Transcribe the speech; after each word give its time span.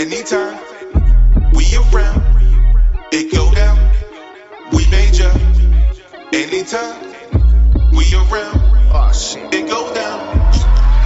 Anytime 0.00 0.58
we 1.52 1.76
around, 1.76 2.22
it 3.12 3.30
go 3.34 3.52
down. 3.52 3.76
We 4.72 4.88
major. 4.88 5.30
Anytime 6.32 7.12
we 7.92 8.06
around, 8.14 8.60
Oh 8.94 9.12
it 9.52 9.68
go 9.68 9.92
down. 9.92 10.38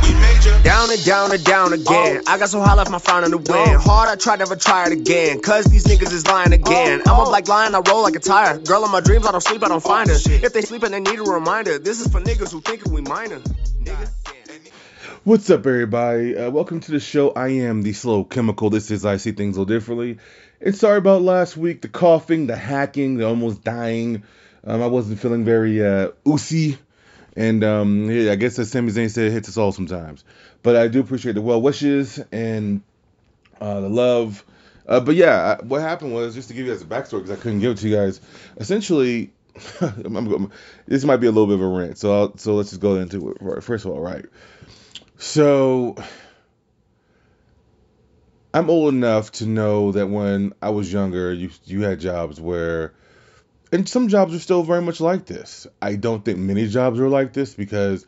We 0.00 0.14
major. 0.14 0.62
Down 0.62 0.92
and 0.92 1.04
down 1.04 1.32
and 1.32 1.44
down 1.44 1.72
again. 1.72 2.22
Oh. 2.24 2.32
I 2.32 2.38
got 2.38 2.50
so 2.50 2.60
high 2.60 2.74
left 2.74 2.88
my 2.92 3.00
frown 3.00 3.24
in 3.24 3.32
the 3.32 3.38
wind. 3.38 3.50
Oh. 3.50 3.78
Hard, 3.78 4.10
I 4.10 4.14
tried, 4.14 4.38
never 4.38 4.54
try 4.54 4.86
it 4.86 4.92
again. 4.92 5.40
Cause 5.40 5.64
these 5.64 5.86
niggas 5.86 6.12
is 6.12 6.24
lying 6.24 6.52
oh, 6.52 6.54
again. 6.54 7.02
I'm 7.04 7.18
a 7.18 7.24
black 7.24 7.48
lion, 7.48 7.74
I 7.74 7.80
roll 7.80 8.04
like 8.04 8.14
a 8.14 8.20
tire. 8.20 8.58
Girl 8.58 8.84
in 8.84 8.92
my 8.92 9.00
dreams, 9.00 9.26
I 9.26 9.32
don't 9.32 9.40
sleep, 9.40 9.64
I 9.64 9.68
don't 9.70 9.82
find 9.82 10.08
her. 10.08 10.14
If 10.24 10.52
they 10.52 10.62
sleep 10.62 10.84
and 10.84 10.94
they 10.94 11.00
need 11.00 11.18
a 11.18 11.24
reminder, 11.24 11.80
this 11.80 12.00
is 12.00 12.12
for 12.12 12.20
niggas 12.20 12.52
who 12.52 12.60
think 12.60 12.84
we 12.84 13.00
minor. 13.00 13.40
Nigga. 13.40 14.23
What's 15.24 15.48
up, 15.48 15.60
everybody? 15.60 16.36
Uh, 16.36 16.50
welcome 16.50 16.80
to 16.80 16.92
the 16.92 17.00
show. 17.00 17.30
I 17.30 17.48
am 17.48 17.80
the 17.80 17.94
Slow 17.94 18.24
Chemical. 18.24 18.68
This 18.68 18.90
is 18.90 19.06
I 19.06 19.16
See 19.16 19.32
Things 19.32 19.56
a 19.56 19.60
Little 19.60 19.74
Differently. 19.74 20.18
And 20.60 20.76
sorry 20.76 20.98
about 20.98 21.22
last 21.22 21.56
week, 21.56 21.80
the 21.80 21.88
coughing, 21.88 22.46
the 22.46 22.56
hacking, 22.56 23.16
the 23.16 23.26
almost 23.26 23.64
dying. 23.64 24.24
Um, 24.64 24.82
I 24.82 24.86
wasn't 24.86 25.18
feeling 25.18 25.46
very 25.46 25.82
uh. 25.82 26.10
And 27.36 27.64
um, 27.64 28.10
yeah, 28.10 28.32
I 28.32 28.34
guess 28.34 28.58
as 28.58 28.70
Sami 28.70 28.92
Zayn 28.92 29.10
said, 29.10 29.28
it 29.28 29.32
hits 29.32 29.48
us 29.48 29.56
all 29.56 29.72
sometimes. 29.72 30.24
But 30.62 30.76
I 30.76 30.88
do 30.88 31.00
appreciate 31.00 31.36
the 31.36 31.40
well 31.40 31.62
wishes 31.62 32.20
and 32.30 32.82
uh, 33.62 33.80
the 33.80 33.88
love. 33.88 34.44
Uh, 34.86 35.00
but 35.00 35.14
yeah, 35.14 35.56
I, 35.58 35.64
what 35.64 35.80
happened 35.80 36.12
was, 36.12 36.34
just 36.34 36.48
to 36.48 36.54
give 36.54 36.66
you 36.66 36.72
guys 36.72 36.82
a 36.82 36.84
backstory, 36.84 37.22
because 37.22 37.30
I 37.30 37.36
couldn't 37.36 37.60
give 37.60 37.72
it 37.72 37.78
to 37.78 37.88
you 37.88 37.96
guys, 37.96 38.20
essentially, 38.58 39.32
this 40.86 41.04
might 41.06 41.16
be 41.16 41.28
a 41.28 41.32
little 41.32 41.46
bit 41.46 41.54
of 41.54 41.62
a 41.62 41.66
rant. 41.66 41.96
So, 41.96 42.12
I'll, 42.12 42.36
so 42.36 42.56
let's 42.56 42.68
just 42.68 42.82
go 42.82 42.96
into 42.96 43.30
it. 43.30 43.64
First 43.64 43.86
of 43.86 43.92
all, 43.92 44.00
right. 44.00 44.26
So 45.16 45.96
I'm 48.52 48.70
old 48.70 48.94
enough 48.94 49.32
to 49.32 49.46
know 49.46 49.92
that 49.92 50.08
when 50.08 50.52
I 50.62 50.70
was 50.70 50.92
younger, 50.92 51.32
you 51.32 51.50
you 51.64 51.82
had 51.82 52.00
jobs 52.00 52.40
where 52.40 52.94
and 53.72 53.88
some 53.88 54.08
jobs 54.08 54.34
are 54.34 54.38
still 54.38 54.62
very 54.62 54.82
much 54.82 55.00
like 55.00 55.26
this. 55.26 55.66
I 55.82 55.96
don't 55.96 56.24
think 56.24 56.38
many 56.38 56.68
jobs 56.68 57.00
are 57.00 57.08
like 57.08 57.32
this 57.32 57.54
because 57.54 58.06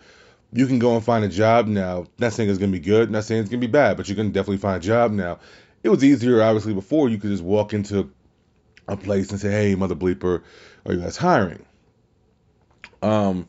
you 0.53 0.67
can 0.67 0.79
go 0.79 0.95
and 0.95 1.05
find 1.05 1.25
a 1.25 1.29
job 1.29 1.67
now. 1.67 2.07
Not 2.19 2.33
saying 2.33 2.49
it's 2.49 2.59
gonna 2.59 2.71
be 2.71 2.79
good, 2.79 3.11
not 3.11 3.25
saying 3.25 3.41
it's 3.41 3.51
gonna 3.51 3.61
be 3.61 3.67
bad, 3.67 3.97
but 3.97 4.09
you 4.09 4.15
can 4.15 4.31
definitely 4.31 4.59
find 4.59 4.77
a 4.77 4.87
job 4.87 5.11
now. 5.11 5.41
It 5.83 5.89
was 5.89 6.05
easier, 6.05 6.43
obviously, 6.43 6.75
before 6.75 7.09
you 7.09 7.19
could 7.19 7.31
just 7.31 7.43
walk 7.43 7.75
into 7.75 8.11
a 8.87 8.97
place 8.97 9.31
and 9.31 9.41
say, 9.41 9.51
"Hey, 9.51 9.75
mother 9.75 9.97
bleeper, 9.97 10.43
are 10.85 10.93
you 10.93 11.01
guys 11.01 11.17
hiring?" 11.17 11.65
Um, 13.03 13.49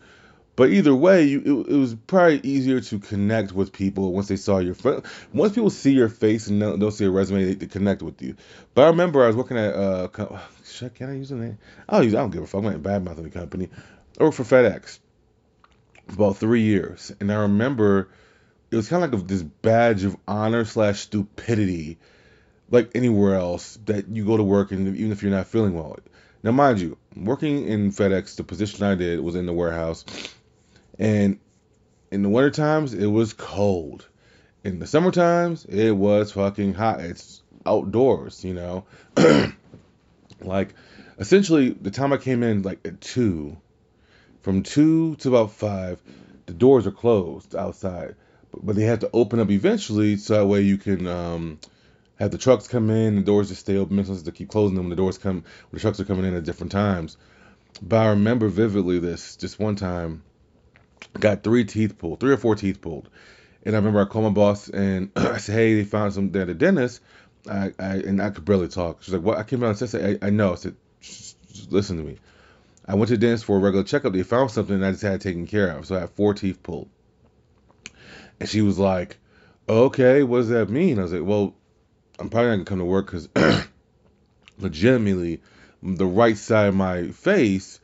but 0.58 0.72
either 0.72 0.94
way, 0.94 1.23
you 1.23 1.39
it, 1.67 1.72
it 1.72 1.77
was 1.77 1.94
probably 2.08 2.39
easier 2.39 2.81
to 2.81 2.97
connect 3.00 3.53
with 3.53 3.72
people 3.72 4.11
once 4.11 4.27
they 4.27 4.36
saw 4.36 4.58
your 4.58 4.73
fa- 4.73 5.03
once 5.31 5.53
people 5.53 5.69
see 5.69 5.91
your 5.91 6.09
face 6.09 6.47
and 6.47 6.59
don't, 6.59 6.91
see 6.91 7.05
a 7.05 7.11
resume, 7.11 7.45
they, 7.45 7.53
they 7.53 7.67
connect 7.67 8.02
with 8.02 8.19
you. 8.23 8.36
But 8.73 8.86
I 8.86 8.88
remember 8.88 9.23
I 9.23 9.27
was 9.27 9.36
working 9.36 9.55
at 9.55 9.75
uh, 9.75 10.08
can 10.95 11.09
I 11.11 11.16
use 11.16 11.30
the 11.30 11.36
name? 11.36 11.59
I'll 11.88 12.03
use. 12.03 12.16
I 12.16 12.17
don't 12.17 12.31
give 12.31 12.41
a 12.41 12.47
fuck. 12.47 12.64
I'm 12.64 12.72
not 12.72 12.81
bad 12.81 13.05
mouthing 13.05 13.23
the 13.23 13.30
company. 13.30 13.69
I 14.19 14.23
worked 14.23 14.36
for 14.36 14.44
FedEx 14.44 14.97
for 16.08 16.14
about 16.14 16.38
three 16.38 16.64
years, 16.64 17.14
and 17.19 17.31
I 17.31 17.36
remember 17.36 18.09
it 18.71 18.75
was 18.75 18.89
kind 18.89 19.03
of 19.03 19.14
like 19.14 19.21
a, 19.21 19.23
this 19.25 19.44
badge 19.44 20.05
of 20.05 20.17
honor 20.27 20.66
slash 20.66 21.02
stupidity, 21.02 21.99
like 22.71 22.89
anywhere 22.95 23.36
else 23.36 23.77
that 23.86 24.08
you 24.08 24.25
go 24.25 24.36
to 24.36 24.44
work 24.44 24.71
and 24.71 24.97
even 24.97 25.11
if 25.11 25.21
you're 25.21 25.31
not 25.31 25.45
feeling 25.45 25.75
well. 25.75 25.99
Now, 26.42 26.52
mind 26.52 26.80
you, 26.80 26.97
working 27.16 27.67
in 27.67 27.92
FedEx, 27.92 28.38
the 28.38 28.44
position 28.44 28.83
I 28.83 28.95
did 28.95 29.19
was 29.19 29.36
in 29.36 29.45
the 29.45 29.53
warehouse. 29.53 30.03
And 30.99 31.39
in 32.11 32.23
the 32.23 32.29
winter 32.29 32.51
times, 32.51 32.93
it 32.93 33.07
was 33.07 33.33
cold. 33.33 34.07
In 34.63 34.79
the 34.79 34.87
summer 34.87 35.11
times, 35.11 35.65
it 35.65 35.91
was 35.91 36.31
fucking 36.31 36.73
hot. 36.73 37.01
It's 37.01 37.41
outdoors, 37.65 38.43
you 38.43 38.53
know. 38.53 38.85
like, 40.41 40.73
essentially, 41.19 41.69
the 41.69 41.91
time 41.91 42.13
I 42.13 42.17
came 42.17 42.43
in, 42.43 42.63
like 42.63 42.85
at 42.85 43.01
two, 43.01 43.57
from 44.41 44.63
two 44.63 45.15
to 45.17 45.30
about 45.30 45.52
five, 45.52 46.02
the 46.45 46.53
doors 46.53 46.87
are 46.87 46.91
closed 46.91 47.55
outside, 47.55 48.15
but, 48.52 48.65
but 48.65 48.75
they 48.75 48.83
have 48.83 48.99
to 48.99 49.09
open 49.13 49.39
up 49.39 49.52
eventually, 49.52 50.17
so 50.17 50.36
that 50.36 50.45
way 50.45 50.61
you 50.61 50.77
can 50.77 51.05
um, 51.05 51.59
have 52.17 52.31
the 52.31 52.37
trucks 52.37 52.67
come 52.67 52.89
in, 52.89 53.15
the 53.15 53.21
doors 53.21 53.49
just 53.49 53.61
stay 53.61 53.77
open. 53.77 53.97
Sometimes 53.97 54.23
they 54.23 54.31
keep 54.31 54.49
closing 54.49 54.75
them 54.75 54.86
when 54.86 54.89
the 54.89 54.95
doors 54.95 55.17
come, 55.17 55.36
when 55.36 55.73
the 55.73 55.80
trucks 55.80 55.99
are 55.99 56.05
coming 56.05 56.25
in 56.25 56.33
at 56.33 56.45
different 56.45 56.71
times. 56.71 57.17
But 57.81 57.97
I 57.97 58.09
remember 58.09 58.47
vividly 58.47 58.99
this 58.99 59.36
just 59.36 59.59
one 59.59 59.75
time 59.75 60.23
got 61.19 61.43
three 61.43 61.65
teeth 61.65 61.97
pulled, 61.97 62.19
three 62.19 62.33
or 62.33 62.37
four 62.37 62.55
teeth 62.55 62.81
pulled. 62.81 63.09
And 63.63 63.75
I 63.75 63.79
remember 63.79 64.01
I 64.01 64.05
called 64.05 64.25
my 64.25 64.31
boss 64.31 64.69
and 64.69 65.11
I 65.15 65.37
said, 65.37 65.53
"Hey, 65.53 65.75
they 65.75 65.83
found 65.83 66.13
some 66.13 66.35
at 66.35 66.47
the 66.47 66.53
dentist." 66.53 67.01
I, 67.49 67.73
I 67.79 67.95
and 67.97 68.21
I 68.21 68.29
could 68.29 68.45
barely 68.45 68.67
talk. 68.67 69.03
She's 69.03 69.13
like, 69.13 69.23
"What?" 69.23 69.37
I 69.37 69.43
came 69.43 69.63
out 69.63 69.79
and 69.79 69.89
said, 69.89 70.19
I, 70.21 70.27
"I 70.27 70.29
know." 70.29 70.53
I 70.53 70.55
said, 70.55 70.75
"Shh, 71.01 71.33
shh, 71.53 71.63
"Listen 71.69 71.97
to 71.97 72.03
me." 72.03 72.17
I 72.85 72.95
went 72.95 73.09
to 73.09 73.15
the 73.15 73.19
dentist 73.19 73.45
for 73.45 73.57
a 73.57 73.59
regular 73.59 73.83
checkup. 73.83 74.13
They 74.13 74.23
found 74.23 74.51
something 74.51 74.81
I 74.81 74.91
just 74.91 75.03
had 75.03 75.19
taken 75.19 75.45
care 75.45 75.69
of. 75.69 75.85
So 75.85 75.97
I 75.97 76.01
had 76.01 76.11
four 76.11 76.33
teeth 76.33 76.63
pulled. 76.63 76.89
And 78.39 78.47
she 78.47 78.61
was 78.61 78.79
like, 78.79 79.17
"Okay, 79.67 80.23
what 80.23 80.39
does 80.39 80.49
that 80.49 80.69
mean?" 80.69 80.99
I 80.99 81.03
was 81.03 81.13
like, 81.13 81.25
"Well, 81.25 81.53
I'm 82.19 82.29
probably 82.29 82.49
not 82.49 82.55
gonna 82.55 82.65
come 82.65 82.79
to 82.79 82.85
work 82.85 83.07
because 83.07 83.29
legitimately, 84.59 85.41
the 85.83 86.05
right 86.05 86.37
side 86.37 86.69
of 86.69 86.75
my 86.75 87.09
face." 87.09 87.79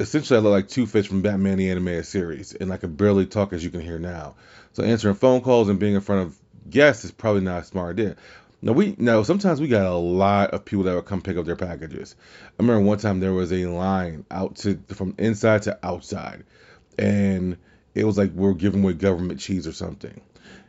Essentially 0.00 0.38
I 0.38 0.40
look 0.40 0.52
like 0.52 0.68
Two 0.68 0.86
Face 0.86 1.06
from 1.06 1.22
Batman 1.22 1.58
the 1.58 1.70
animated 1.70 2.06
series, 2.06 2.54
and 2.54 2.72
I 2.72 2.78
can 2.78 2.94
barely 2.94 3.26
talk 3.26 3.52
as 3.52 3.62
you 3.62 3.70
can 3.70 3.80
hear 3.80 3.98
now. 3.98 4.34
So 4.72 4.82
answering 4.82 5.14
phone 5.14 5.42
calls 5.42 5.68
and 5.68 5.78
being 5.78 5.94
in 5.94 6.00
front 6.00 6.26
of 6.26 6.38
guests 6.68 7.04
is 7.04 7.10
probably 7.10 7.42
not 7.42 7.62
a 7.62 7.64
smart 7.66 7.98
idea. 7.98 8.16
Now 8.62 8.72
we 8.72 8.94
now 8.98 9.22
sometimes 9.22 9.60
we 9.60 9.68
got 9.68 9.86
a 9.86 9.94
lot 9.94 10.50
of 10.50 10.64
people 10.64 10.84
that 10.84 10.94
would 10.94 11.06
come 11.06 11.22
pick 11.22 11.36
up 11.36 11.46
their 11.46 11.56
packages. 11.56 12.16
I 12.58 12.62
remember 12.62 12.84
one 12.84 12.98
time 12.98 13.20
there 13.20 13.32
was 13.32 13.52
a 13.52 13.66
line 13.66 14.24
out 14.30 14.56
to 14.56 14.78
from 14.88 15.14
inside 15.18 15.62
to 15.62 15.78
outside, 15.82 16.44
and 16.98 17.56
it 17.94 18.04
was 18.04 18.18
like 18.18 18.32
we 18.34 18.48
are 18.48 18.54
giving 18.54 18.82
away 18.82 18.94
government 18.94 19.40
cheese 19.40 19.66
or 19.66 19.72
something. 19.72 20.20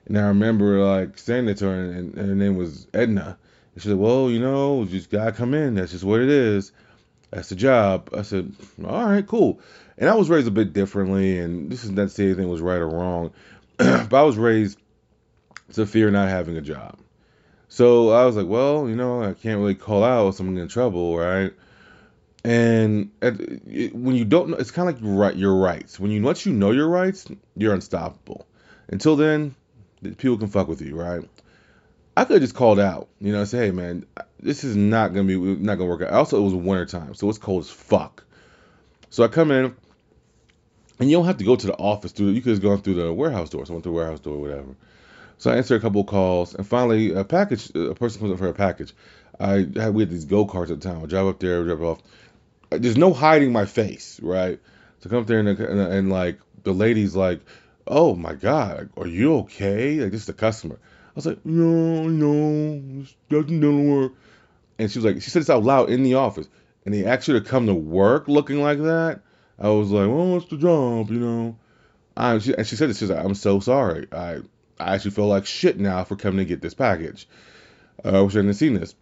And 0.06 0.18
I 0.18 0.28
remember 0.28 0.84
like 0.84 1.16
to 1.18 1.34
her, 1.34 1.74
and, 1.74 2.16
and 2.16 2.30
her 2.30 2.36
name 2.36 2.58
was 2.58 2.88
Edna. 2.94 3.38
And 3.74 3.82
she 3.82 3.90
said, 3.90 3.98
"Well, 3.98 4.30
you 4.30 4.40
know, 4.40 4.86
just 4.86 5.10
gotta 5.10 5.32
come 5.32 5.54
in. 5.54 5.76
That's 5.76 5.92
just 5.92 6.04
what 6.04 6.22
it 6.22 6.30
is." 6.30 6.72
That's 7.32 7.50
the 7.50 7.56
job. 7.56 8.10
I 8.16 8.22
said, 8.24 8.54
all 8.86 9.06
right, 9.06 9.26
cool. 9.26 9.62
And 9.98 10.10
I 10.10 10.16
was 10.16 10.30
raised 10.30 10.48
a 10.48 10.52
bit 10.52 10.74
differently, 10.74 11.40
and 11.40 11.72
this 11.72 11.84
is 11.84 11.92
not 11.92 12.04
to 12.04 12.10
say 12.10 12.26
anything 12.26 12.50
was 12.50 12.62
right 12.62 12.80
or 12.80 12.90
wrong, 12.90 13.32
but 13.78 14.14
I 14.14 14.24
was 14.24 14.38
raised 14.38 14.78
to 15.74 15.86
fear 15.86 16.12
not 16.12 16.28
having 16.28 16.58
a 16.58 16.62
job. 16.62 17.00
So 17.70 18.10
I 18.10 18.26
was 18.26 18.36
like, 18.36 18.48
well, 18.48 18.90
you 18.90 18.96
know, 18.98 19.24
I 19.24 19.34
can't 19.34 19.60
really 19.60 19.76
call 19.76 20.04
out 20.04 20.38
I'm 20.40 20.58
in 20.58 20.68
trouble, 20.68 21.18
right? 21.18 21.54
And 22.44 23.12
at, 23.22 23.40
it, 23.40 23.96
when 23.96 24.16
you 24.16 24.26
don't 24.26 24.50
know, 24.50 24.58
it's 24.58 24.72
kind 24.72 24.90
of 24.90 25.02
like 25.02 25.04
right, 25.04 25.36
your 25.36 25.56
rights. 25.56 26.00
When 26.00 26.12
you 26.12 26.22
once 26.22 26.46
you 26.46 26.52
know 26.52 26.72
your 26.72 26.88
rights, 26.88 27.28
you're 27.56 27.74
unstoppable. 27.74 28.46
Until 28.90 29.16
then, 29.16 29.56
people 30.18 30.38
can 30.38 30.48
fuck 30.48 30.68
with 30.68 30.82
you, 30.82 31.00
right? 31.00 31.24
I 32.18 32.26
could 32.26 32.34
have 32.34 32.42
just 32.42 32.56
called 32.56 32.80
out, 32.80 33.08
you 33.22 33.32
know, 33.32 33.46
say, 33.46 33.68
hey 33.68 33.72
man, 33.72 34.06
this 34.42 34.64
is 34.64 34.76
not 34.76 35.14
gonna 35.14 35.28
be 35.28 35.38
not 35.38 35.76
gonna 35.76 35.90
work 35.90 36.02
out. 36.02 36.12
Also, 36.12 36.38
it 36.40 36.44
was 36.44 36.54
winter 36.54 36.86
time, 36.86 37.14
so 37.14 37.30
it's 37.30 37.38
cold 37.38 37.64
as 37.64 37.70
fuck. 37.70 38.24
So 39.10 39.24
I 39.24 39.28
come 39.28 39.52
in, 39.52 39.76
and 41.00 41.10
you 41.10 41.18
don't 41.18 41.26
have 41.26 41.38
to 41.38 41.44
go 41.44 41.56
to 41.56 41.68
the 41.68 41.78
office. 41.78 42.12
Through 42.12 42.30
you 42.30 42.42
could 42.42 42.52
just 42.52 42.62
go 42.62 42.76
through 42.78 42.96
the 42.96 43.14
warehouse 43.14 43.50
door. 43.50 43.66
So 43.66 43.72
I 43.72 43.76
went 43.76 43.84
through 43.84 43.94
the 43.94 43.98
warehouse 43.98 44.20
door, 44.20 44.40
whatever. 44.40 44.76
So 45.38 45.52
I 45.52 45.56
answered 45.56 45.76
a 45.76 45.80
couple 45.80 46.04
calls, 46.04 46.54
and 46.54 46.66
finally 46.68 47.14
a 47.14 47.24
package, 47.24 47.72
a 47.76 47.96
person 47.96 48.20
comes 48.20 48.34
up 48.34 48.40
for 48.40 48.48
a 48.48 48.54
package. 48.54 48.94
I 49.40 49.68
had 49.76 49.94
we 49.94 50.04
had 50.04 50.10
these 50.10 50.26
go 50.26 50.46
karts 50.46 50.72
at 50.72 50.80
the 50.82 50.90
time. 50.90 51.04
I 51.04 51.06
drive 51.08 51.28
up 51.28 51.40
there, 51.40 51.64
drive 51.64 51.82
off. 51.82 52.02
Uh, 52.72 52.78
there's 52.80 52.98
no 52.98 53.14
hiding 53.14 53.52
my 53.52 53.66
face, 53.66 54.20
right? 54.22 54.60
So 55.00 55.10
I 55.10 55.10
come 55.10 55.20
up 55.20 55.28
there 55.28 55.40
and, 55.40 55.50
uh, 55.50 55.64
and, 55.66 55.80
uh, 55.80 55.90
and 55.90 56.10
like 56.12 56.40
the 56.64 56.74
lady's 56.74 57.16
like, 57.16 57.42
"Oh 57.88 58.16
my 58.16 58.34
god, 58.34 58.90
are 58.98 59.08
you 59.08 59.38
okay?" 59.38 60.00
Like 60.00 60.12
this 60.12 60.22
is 60.22 60.28
the 60.28 60.34
customer. 60.34 60.78
I 61.12 61.14
was 61.16 61.26
like, 61.26 61.46
no, 61.46 62.08
no, 62.08 63.02
this 63.02 63.14
doesn't 63.28 63.90
work. 63.90 64.14
And 64.82 64.90
she 64.92 64.98
was 64.98 65.06
like, 65.06 65.22
she 65.22 65.30
said 65.30 65.44
this 65.44 65.50
out 65.52 65.64
loud 65.64 65.92
in 65.92 66.02
the 66.02 66.16
office. 66.16 66.50
And 66.86 66.94
they 66.94 67.06
asked 67.06 67.28
her 67.28 67.40
to 67.40 67.48
come 67.48 67.68
to 67.68 67.74
work 67.76 68.28
looking 68.28 68.64
like 68.64 68.80
that. 68.80 69.22
I 69.60 69.70
was 69.70 69.92
like, 69.92 70.08
well, 70.08 70.32
what's 70.32 70.48
the 70.48 70.58
job, 70.58 71.12
you 71.12 71.20
know? 71.20 71.56
I, 72.18 72.40
she, 72.40 72.56
and 72.56 72.66
she 72.66 72.76
said 72.76 72.90
this, 72.90 72.98
she's 72.98 73.12
like, 73.12 73.24
I'm 73.24 73.36
so 73.36 73.60
sorry. 73.60 74.08
I, 74.12 74.40
I 74.80 74.96
actually 74.96 75.12
feel 75.12 75.28
like 75.28 75.46
shit 75.46 75.80
now 75.80 76.04
for 76.04 76.16
coming 76.16 76.40
to 76.40 76.46
get 76.46 76.64
this 76.64 76.74
package. 76.74 77.28
Uh, 78.04 78.18
I 78.18 78.22
wish 78.22 78.34
I 78.34 78.40
hadn't 78.40 78.56
seen 78.56 78.74
this. 78.74 78.96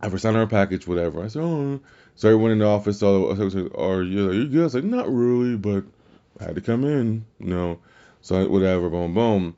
I 0.00 0.08
first 0.08 0.22
signed 0.22 0.36
her 0.36 0.42
a 0.42 0.46
package, 0.46 0.86
whatever. 0.86 1.22
I 1.22 1.28
said, 1.28 1.42
oh. 1.42 1.80
So 2.14 2.28
everyone 2.28 2.52
in 2.52 2.60
the 2.60 2.66
office 2.66 3.00
saw, 3.00 3.30
I 3.30 3.48
said, 3.50 3.72
are 3.74 4.02
you, 4.02 4.30
are 4.30 4.32
you 4.32 4.48
good? 4.48 4.60
I 4.60 4.64
was 4.64 4.74
like, 4.74 4.84
not 4.84 5.12
really, 5.12 5.58
but 5.58 5.84
I 6.40 6.44
had 6.44 6.54
to 6.54 6.62
come 6.62 6.82
in, 6.84 7.26
you 7.40 7.48
know. 7.48 7.80
So 8.22 8.48
whatever, 8.48 8.88
boom, 8.88 9.12
boom. 9.12 9.54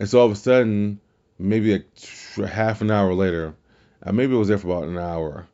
And 0.00 0.08
so 0.08 0.18
all 0.18 0.26
of 0.26 0.32
a 0.32 0.34
sudden, 0.34 0.98
maybe 1.38 1.72
like 1.72 2.48
half 2.50 2.80
an 2.80 2.90
hour 2.90 3.14
later, 3.14 3.54
uh, 4.02 4.12
maybe 4.12 4.34
I 4.34 4.38
was 4.38 4.48
there 4.48 4.58
for 4.58 4.68
about 4.68 4.88
an 4.88 4.98
hour. 4.98 5.46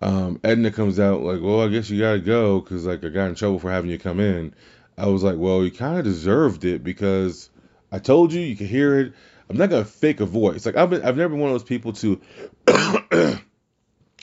Um, 0.00 0.40
Edna 0.44 0.70
comes 0.70 1.00
out 1.00 1.22
like, 1.22 1.40
well, 1.40 1.62
I 1.62 1.68
guess 1.68 1.88
you 1.88 2.00
gotta 2.00 2.20
go 2.20 2.60
because 2.60 2.86
like 2.86 3.04
I 3.04 3.08
got 3.08 3.28
in 3.28 3.34
trouble 3.34 3.58
for 3.58 3.70
having 3.70 3.90
you 3.90 3.98
come 3.98 4.20
in. 4.20 4.54
I 4.98 5.06
was 5.06 5.22
like, 5.22 5.36
well, 5.36 5.64
you 5.64 5.70
kind 5.70 5.98
of 5.98 6.04
deserved 6.04 6.64
it 6.64 6.84
because 6.84 7.50
I 7.90 7.98
told 7.98 8.32
you 8.32 8.40
you 8.40 8.56
could 8.56 8.66
hear 8.66 8.98
it. 8.98 9.12
I'm 9.48 9.56
not 9.56 9.70
gonna 9.70 9.84
fake 9.84 10.20
a 10.20 10.26
voice. 10.26 10.66
Like 10.66 10.76
I've 10.76 10.90
been, 10.90 11.02
I've 11.02 11.16
never 11.16 11.30
been 11.30 11.40
one 11.40 11.50
of 11.50 11.54
those 11.54 11.68
people 11.68 11.92
to, 11.94 12.20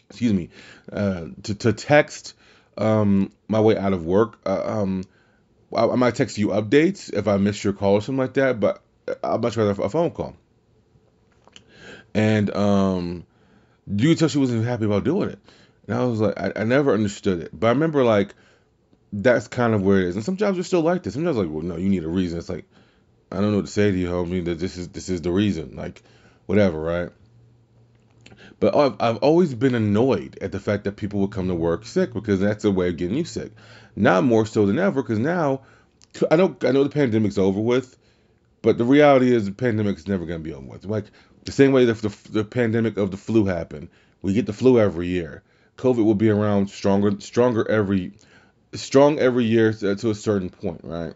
excuse 0.10 0.34
me, 0.34 0.50
uh, 0.92 1.28
to 1.44 1.56
to 1.56 1.74
text 1.74 2.36
um 2.78 3.32
my 3.48 3.60
way 3.60 3.78
out 3.78 3.94
of 3.94 4.06
work. 4.06 4.40
Uh, 4.46 4.64
um, 4.66 5.04
I, 5.76 5.88
I 5.88 5.96
might 5.96 6.16
text 6.16 6.38
you 6.38 6.50
updates 6.50 7.12
if 7.12 7.28
I 7.28 7.38
miss 7.38 7.64
your 7.64 7.74
call 7.74 7.94
or 7.94 8.02
something 8.02 8.20
like 8.20 8.34
that, 8.36 8.60
but 8.60 8.82
I'd 9.24 9.42
much 9.42 9.58
rather 9.58 9.72
a 9.82 9.90
phone 9.90 10.12
call. 10.12 10.36
And 12.14 12.56
um, 12.56 13.26
you 13.88 14.10
could 14.10 14.20
tell 14.20 14.28
she 14.28 14.38
wasn't 14.38 14.66
happy 14.66 14.86
about 14.86 15.04
doing 15.04 15.30
it. 15.30 15.40
And 15.88 15.98
I 15.98 16.06
was 16.06 16.22
like, 16.22 16.40
I, 16.40 16.54
I 16.56 16.64
never 16.64 16.94
understood 16.94 17.42
it. 17.42 17.50
But 17.52 17.68
I 17.68 17.70
remember 17.72 18.04
like 18.04 18.34
that's 19.12 19.48
kind 19.48 19.74
of 19.74 19.84
where 19.84 20.00
it 20.00 20.08
is. 20.08 20.16
And 20.16 20.26
some 20.26 20.38
jobs 20.38 20.58
are 20.58 20.64
still 20.64 20.82
like 20.82 21.04
this. 21.04 21.14
Some 21.14 21.24
jobs 21.24 21.38
like, 21.38 21.50
well, 21.50 21.62
no, 21.62 21.76
you 21.76 21.90
need 21.90 22.04
a 22.04 22.10
reason. 22.10 22.40
It's 22.40 22.50
like, 22.50 22.66
I 23.32 23.36
don't 23.38 23.52
know 23.52 23.58
what 23.58 23.66
to 23.66 23.72
say 23.72 23.92
to 23.92 23.98
you, 23.98 24.08
homie. 24.08 24.46
That 24.46 24.60
this 24.60 24.78
is 24.78 24.90
this 24.90 25.10
is 25.10 25.22
the 25.22 25.32
reason. 25.32 25.76
Like, 25.76 26.02
whatever, 26.46 26.80
right? 26.80 27.10
But 28.60 28.76
I've, 28.76 28.96
I've 29.00 29.18
always 29.18 29.54
been 29.54 29.76
annoyed 29.76 30.38
at 30.42 30.52
the 30.52 30.60
fact 30.60 30.86
that 30.86 30.96
people 30.96 31.20
would 31.20 31.32
come 31.32 31.48
to 31.50 31.56
work 31.56 31.86
sick 31.86 32.14
because 32.14 32.40
that's 32.40 32.64
a 32.64 32.72
way 32.72 32.90
of 32.90 32.98
getting 32.98 33.18
you 33.18 33.26
sick. 33.26 33.52
Now 33.96 34.22
more 34.22 34.46
so 34.46 34.66
than 34.66 34.80
ever 34.80 35.02
because 35.02 35.20
now 35.20 35.62
I 36.32 36.36
know 36.36 36.56
I 36.62 36.72
know 36.72 36.84
the 36.84 36.90
pandemic's 36.90 37.38
over 37.38 37.60
with, 37.60 37.98
but 38.64 38.80
the 38.80 38.86
reality 38.86 39.32
is 39.32 39.46
the 39.46 39.52
pandemic 39.52 39.98
is 39.98 40.08
never 40.08 40.26
going 40.26 40.40
to 40.40 40.44
be 40.44 40.54
over 40.54 40.66
with. 40.66 40.86
Like 40.86 41.06
the 41.44 41.52
same 41.52 41.74
way 41.74 41.86
that 41.86 42.02
the, 42.02 42.32
the 42.32 42.44
pandemic 42.44 42.98
of 42.98 43.12
the 43.12 43.18
flu 43.18 43.46
happened, 43.46 43.90
we 44.24 44.34
get 44.34 44.48
the 44.48 44.54
flu 44.54 44.80
every 44.80 45.08
year. 45.08 45.44
COVID 45.78 46.04
will 46.04 46.16
be 46.16 46.30
around 46.30 46.70
stronger, 46.70 47.20
stronger 47.20 47.70
every, 47.70 48.14
strong 48.74 49.20
every 49.20 49.44
year 49.44 49.74
to, 49.74 49.96
to 49.98 50.10
a 50.10 50.16
certain 50.16 50.50
point, 50.50 50.82
right? 50.84 51.14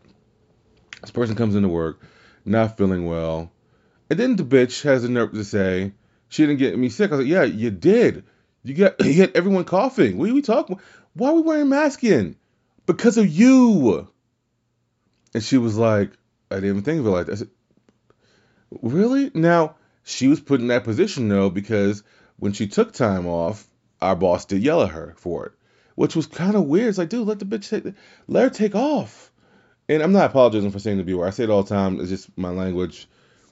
This 1.01 1.11
person 1.11 1.35
comes 1.35 1.55
into 1.55 1.69
work, 1.69 2.01
not 2.43 2.77
feeling 2.77 3.05
well, 3.05 3.51
and 4.09 4.19
then 4.19 4.35
the 4.35 4.43
bitch 4.43 4.83
has 4.83 5.03
the 5.03 5.09
nerve 5.09 5.31
to 5.31 5.43
say 5.43 5.93
she 6.29 6.45
didn't 6.45 6.59
get 6.59 6.77
me 6.77 6.89
sick. 6.89 7.11
I 7.11 7.15
was 7.15 7.25
like, 7.25 7.31
yeah, 7.31 7.43
you 7.43 7.71
did. 7.71 8.25
You 8.63 8.73
got 8.73 8.99
you 9.05 9.13
had 9.13 9.35
everyone 9.35 9.63
coughing. 9.63 10.17
What 10.17 10.29
are 10.29 10.33
we 10.33 10.41
talking? 10.41 10.79
Why 11.13 11.29
are 11.29 11.35
we 11.35 11.41
wearing 11.41 11.69
masks 11.69 12.03
in? 12.03 12.35
Because 12.85 13.17
of 13.17 13.27
you. 13.27 14.07
And 15.33 15.43
she 15.43 15.57
was 15.57 15.77
like, 15.77 16.11
I 16.49 16.55
didn't 16.55 16.69
even 16.69 16.83
think 16.83 16.99
of 16.99 17.07
it 17.07 17.09
like 17.09 17.25
that. 17.27 17.33
I 17.33 17.35
said, 17.35 17.49
really? 18.81 19.31
Now 19.33 19.75
she 20.03 20.27
was 20.27 20.39
put 20.39 20.61
in 20.61 20.67
that 20.67 20.83
position 20.83 21.27
though 21.27 21.49
because 21.49 22.03
when 22.37 22.53
she 22.53 22.67
took 22.67 22.93
time 22.93 23.27
off, 23.27 23.67
our 24.01 24.15
boss 24.15 24.45
did 24.45 24.61
yell 24.61 24.83
at 24.83 24.89
her 24.89 25.15
for 25.17 25.47
it, 25.47 25.51
which 25.95 26.15
was 26.15 26.27
kind 26.27 26.55
of 26.55 26.65
weird. 26.65 26.89
It's 26.89 26.97
like, 26.97 27.09
dude, 27.09 27.27
let 27.27 27.39
the 27.39 27.45
bitch 27.45 27.69
take, 27.69 27.93
let 28.27 28.43
her 28.43 28.49
take 28.49 28.75
off. 28.75 29.31
And 29.89 30.03
I'm 30.03 30.11
not 30.11 30.29
apologizing 30.29 30.71
for 30.71 30.79
saying 30.79 30.97
the 30.97 31.03
B 31.03 31.13
word. 31.13 31.27
I 31.27 31.31
say 31.31 31.45
it 31.45 31.49
all 31.49 31.63
the 31.63 31.69
time. 31.73 31.99
It's 31.99 32.09
just 32.09 32.37
my 32.37 32.49
language. 32.49 33.07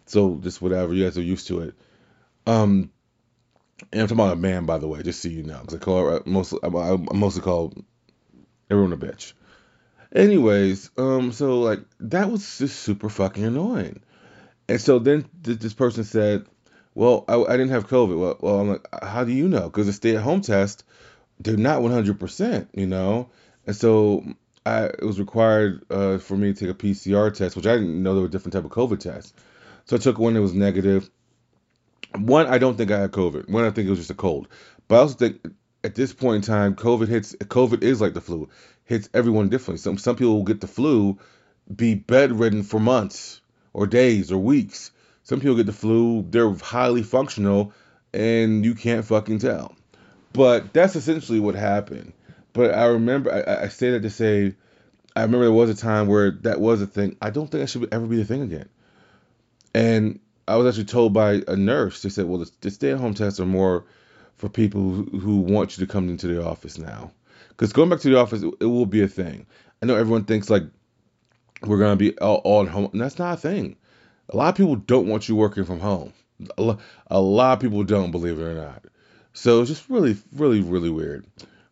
So 0.06 0.36
just 0.36 0.62
whatever. 0.62 0.94
You 0.94 1.06
guys 1.06 1.18
are 1.18 1.24
used 1.24 1.48
to 1.48 1.62
it. 1.62 1.74
Um, 2.46 2.92
and 3.92 4.02
I'm 4.02 4.08
talking 4.08 4.24
about 4.24 4.34
a 4.34 4.40
man, 4.40 4.66
by 4.66 4.78
the 4.78 4.88
way, 4.88 5.02
just 5.02 5.22
so 5.22 5.30
you 5.30 5.44
know, 5.44 5.60
because 5.62 5.76
I 5.76 5.80
call 5.80 6.10
her 6.10 6.22
mostly, 6.26 6.60
I, 6.64 6.68
I 6.68 6.98
mostly 7.14 7.42
call 7.42 7.74
everyone 8.70 8.94
a 8.94 8.98
bitch. 8.98 9.34
Anyways, 10.16 10.92
um, 10.98 11.34
so 11.34 11.60
like 11.60 11.82
that 12.00 12.32
was 12.32 12.58
just 12.58 12.80
super 12.80 13.10
fucking 13.10 13.44
annoying. 13.44 14.00
And 14.70 14.80
so 14.80 14.98
then 14.98 15.26
th- 15.44 15.60
this 15.60 15.74
person 15.74 16.06
said, 16.06 16.46
"Well, 16.96 17.26
I, 17.28 17.36
I 17.36 17.58
didn't 17.58 17.72
have 17.72 17.90
COVID." 17.90 18.18
Well, 18.18 18.38
well, 18.40 18.60
I'm 18.62 18.70
like, 18.70 18.88
"How 19.04 19.26
do 19.26 19.34
you 19.34 19.50
know?" 19.50 19.64
Because 19.64 19.88
the 19.88 19.94
stay-at-home 19.94 20.40
test, 20.40 20.86
they're 21.42 21.58
not 21.58 21.82
100%, 21.82 22.68
you 22.74 22.88
know. 22.88 23.30
And 23.68 23.76
so 23.76 24.24
I 24.66 24.86
it 24.86 25.04
was 25.04 25.20
required 25.20 25.84
uh, 25.90 26.18
for 26.18 26.38
me 26.38 26.54
to 26.54 26.60
take 26.60 26.70
a 26.70 26.74
PCR 26.74 27.34
test, 27.34 27.58
which 27.58 27.68
I 27.68 27.74
didn't 27.74 28.02
know 28.02 28.14
there 28.14 28.22
were 28.22 28.30
different 28.30 28.54
type 28.54 28.64
of 28.64 28.72
COVID 28.72 29.00
tests. 29.00 29.34
So 29.84 29.98
I 29.98 30.00
took 30.00 30.18
one 30.18 30.34
that 30.36 30.42
was 30.42 30.54
negative. 30.54 31.10
One, 32.18 32.48
I 32.48 32.58
don't 32.58 32.78
think 32.78 32.90
I 32.90 33.02
had 33.02 33.12
COVID. 33.12 33.50
One, 33.50 33.66
I 33.66 33.72
think 33.72 33.88
it 33.88 33.90
was 33.90 34.00
just 34.00 34.12
a 34.12 34.16
cold. 34.16 34.48
But 34.88 34.96
I 34.96 35.00
also 35.00 35.16
think 35.16 35.46
at 35.84 35.94
this 35.94 36.14
point 36.14 36.38
in 36.38 36.42
time, 36.42 36.76
COVID 36.76 37.08
hits. 37.08 37.36
COVID 37.36 37.84
is 37.84 38.02
like 38.02 38.14
the 38.14 38.22
flu, 38.22 38.50
hits 38.86 39.10
everyone 39.14 39.50
differently. 39.50 39.80
Some 39.80 39.98
some 39.98 40.16
people 40.16 40.36
will 40.36 40.44
get 40.44 40.62
the 40.62 40.68
flu, 40.68 41.20
be 41.74 41.96
bedridden 41.96 42.64
for 42.64 42.80
months 42.80 43.42
or 43.74 43.88
days 43.88 44.32
or 44.32 44.38
weeks. 44.38 44.92
Some 45.24 45.40
people 45.40 45.56
get 45.56 45.66
the 45.66 45.74
flu, 45.74 46.26
they're 46.30 46.54
highly 46.54 47.04
functional, 47.04 47.74
and 48.14 48.64
you 48.64 48.76
can't 48.76 49.04
fucking 49.04 49.40
tell. 49.40 49.76
But 50.34 50.72
that's 50.74 50.96
essentially 50.96 51.40
what 51.40 51.56
happened. 51.56 52.14
But 52.54 52.74
I 52.74 52.86
remember, 52.86 53.34
I, 53.34 53.66
I 53.66 53.68
say 53.70 53.92
that 53.92 54.02
to 54.02 54.10
say, 54.10 54.54
I 55.16 55.24
remember 55.24 55.46
there 55.46 55.54
was 55.54 55.70
a 55.70 55.76
time 55.76 56.08
where 56.08 56.32
that 56.44 56.60
was 56.60 56.82
a 56.82 56.88
thing. 56.88 57.18
I 57.22 57.32
don't 57.32 57.50
think 57.50 57.62
that 57.62 57.68
should 57.68 57.92
ever 57.92 58.06
be 58.06 58.22
a 58.22 58.26
thing 58.26 58.44
again. 58.44 58.70
And 59.74 60.20
I 60.48 60.58
was 60.58 60.68
actually 60.68 60.86
told 60.86 61.14
by 61.14 61.42
a 61.48 61.56
nurse, 61.56 62.02
they 62.02 62.10
said, 62.10 62.26
well, 62.26 62.40
the, 62.40 62.52
the 62.62 62.70
stay 62.70 62.92
at 62.92 63.00
home 63.00 63.14
tests 63.14 63.40
are 63.40 63.46
more 63.46 63.86
for 64.38 64.48
people 64.48 64.82
who, 64.82 65.20
who 65.20 65.38
want 65.38 65.78
you 65.78 65.86
to 65.86 65.92
come 65.92 66.08
into 66.10 66.28
the 66.28 66.46
office 66.46 66.78
now. 66.78 67.12
Because 67.56 67.74
going 67.74 67.90
back 67.90 68.00
to 68.02 68.10
the 68.10 68.20
office, 68.20 68.44
it, 68.44 68.66
will 68.66 68.86
be 68.86 69.02
a 69.02 69.08
thing. 69.08 69.46
I 69.82 69.86
know 69.86 69.96
everyone 69.96 70.26
thinks 70.26 70.50
like 70.50 70.64
we're 71.62 71.80
gonna 71.80 71.96
be 71.96 72.18
all, 72.20 72.42
all 72.44 72.64
at 72.64 72.70
home. 72.70 72.90
And 72.92 73.02
that's 73.02 73.20
not 73.20 73.36
a 73.36 73.38
thing. 73.38 73.78
A 74.30 74.36
lot 74.38 74.50
of 74.50 74.56
people 74.56 74.76
don't 74.76 75.08
want 75.08 75.30
you 75.30 75.36
working 75.36 75.64
from 75.64 75.80
home. 75.80 76.14
A 76.58 76.62
lot, 76.62 76.80
a 77.08 77.22
lot 77.22 77.54
of 77.54 77.60
people 77.60 77.84
don't, 77.84 78.12
believe 78.12 78.40
it 78.40 78.44
or 78.44 78.56
not. 78.56 78.84
So 79.34 79.62
it's 79.62 79.70
just 79.70 79.90
really, 79.90 80.18
really, 80.34 80.62
really 80.62 80.90
weird. 80.90 81.26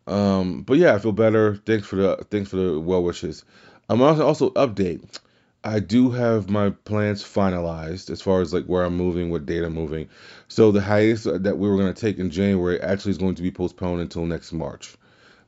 Um, 0.07 0.63
but 0.63 0.77
yeah, 0.77 0.93
I 0.93 0.99
feel 0.99 1.11
better. 1.11 1.55
Thanks 1.55 1.87
for 1.87 1.95
the 1.95 2.25
thanks 2.29 2.49
for 2.49 2.57
the 2.57 2.79
well 2.79 3.03
wishes. 3.03 3.43
I'm 3.89 4.01
also 4.01 4.25
also 4.25 4.49
update. 4.51 5.19
I 5.65 5.79
do 5.79 6.11
have 6.11 6.49
my 6.49 6.71
plans 6.71 7.23
finalized 7.23 8.09
as 8.09 8.21
far 8.21 8.41
as 8.41 8.53
like 8.53 8.65
where 8.65 8.83
I'm 8.83 8.97
moving, 8.97 9.29
what 9.29 9.45
date 9.45 9.63
I'm 9.63 9.73
moving. 9.73 10.09
So 10.49 10.71
the 10.71 10.81
hiatus 10.81 11.23
that 11.23 11.57
we 11.57 11.69
were 11.69 11.77
going 11.77 11.93
to 11.93 11.99
take 11.99 12.19
in 12.19 12.31
January 12.31 12.81
actually 12.81 13.11
is 13.11 13.17
going 13.17 13.35
to 13.35 13.41
be 13.41 13.51
postponed 13.51 14.01
until 14.01 14.25
next 14.25 14.51
March. 14.51 14.97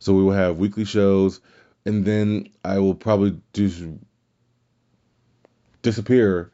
So 0.05 0.13
we 0.13 0.21
will 0.21 0.33
have 0.33 0.59
weekly 0.59 0.85
shows, 0.85 1.41
and 1.83 2.05
then 2.05 2.49
I 2.63 2.77
will 2.77 2.93
probably 2.93 3.41
just 3.53 3.83
disappear. 5.81 6.51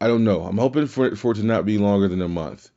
I 0.00 0.06
don't 0.06 0.22
know. 0.22 0.42
I'm 0.42 0.56
hoping 0.56 0.86
for 0.86 1.06
it, 1.06 1.18
for 1.18 1.32
it 1.32 1.34
to 1.34 1.42
not 1.42 1.66
be 1.66 1.78
longer 1.78 2.06
than 2.06 2.22
a 2.22 2.28
month. 2.28 2.70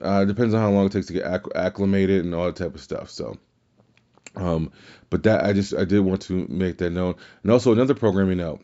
Uh, 0.00 0.20
it 0.22 0.28
depends 0.28 0.54
on 0.54 0.62
how 0.62 0.70
long 0.70 0.86
it 0.86 0.92
takes 0.92 1.08
to 1.08 1.12
get 1.12 1.26
acc- 1.26 1.54
acclimated 1.54 2.24
and 2.24 2.34
all 2.34 2.46
that 2.46 2.56
type 2.56 2.74
of 2.74 2.80
stuff. 2.80 3.10
So, 3.10 3.36
um, 4.34 4.72
but 5.10 5.24
that 5.24 5.44
I 5.44 5.52
just 5.52 5.74
I 5.74 5.84
did 5.84 6.00
want 6.00 6.22
to 6.22 6.46
make 6.48 6.78
that 6.78 6.88
known. 6.88 7.16
And 7.42 7.52
also 7.52 7.74
another 7.74 7.94
programming 7.94 8.38
note. 8.38 8.62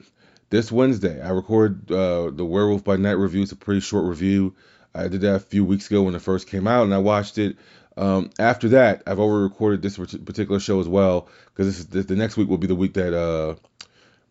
This 0.48 0.72
Wednesday, 0.72 1.20
I 1.20 1.28
record 1.28 1.93
uh, 1.93 2.31
the 2.31 2.46
Werewolf 2.46 2.84
by 2.84 2.96
Night 2.96 3.19
review. 3.19 3.43
It's 3.43 3.52
a 3.52 3.56
pretty 3.56 3.82
short 3.82 4.06
review. 4.06 4.54
I 4.96 5.08
did 5.08 5.20
that 5.22 5.34
a 5.34 5.40
few 5.40 5.64
weeks 5.64 5.88
ago 5.88 6.02
when 6.02 6.14
it 6.14 6.22
first 6.22 6.48
came 6.48 6.66
out, 6.66 6.84
and 6.84 6.94
I 6.94 6.98
watched 6.98 7.38
it. 7.38 7.56
Um, 7.96 8.31
after 8.38 8.69
that, 8.70 9.03
I've 9.06 9.19
already 9.19 9.44
recorded 9.44 9.82
this 9.82 9.96
particular 9.96 10.60
show 10.60 10.81
as 10.81 10.88
well 10.88 11.29
because 11.55 11.86
the, 11.86 12.03
the 12.03 12.17
next 12.17 12.36
week 12.36 12.48
will 12.48 12.58
be 12.58 12.67
the 12.67 12.74
week 12.74 12.94
that 12.94 13.15
uh, 13.15 13.55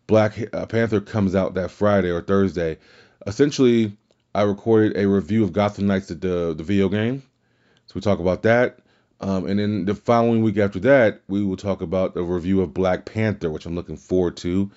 Black 0.06 0.38
uh, 0.54 0.66
Panther 0.66 1.00
comes 1.00 1.34
out 1.34 1.54
that 1.54 1.70
Friday 1.70 2.10
or 2.10 2.20
Thursday. 2.20 2.78
Essentially, 3.26 3.96
I 4.34 4.42
recorded 4.42 4.96
a 4.96 5.08
review 5.08 5.42
of 5.42 5.52
Gotham 5.52 5.86
Knights, 5.86 6.08
the 6.08 6.54
the 6.56 6.62
video 6.62 6.88
game. 6.88 7.22
So 7.86 7.92
we 7.94 8.00
talk 8.00 8.18
about 8.18 8.42
that. 8.42 8.78
Um, 9.20 9.46
and 9.46 9.58
then 9.58 9.84
the 9.86 9.94
following 9.94 10.42
week 10.42 10.58
after 10.58 10.78
that, 10.80 11.22
we 11.26 11.42
will 11.42 11.56
talk 11.56 11.80
about 11.80 12.16
a 12.16 12.22
review 12.22 12.60
of 12.60 12.74
Black 12.74 13.06
Panther, 13.06 13.50
which 13.50 13.64
I'm 13.64 13.74
looking 13.74 13.96
forward 13.96 14.36
to. 14.38 14.70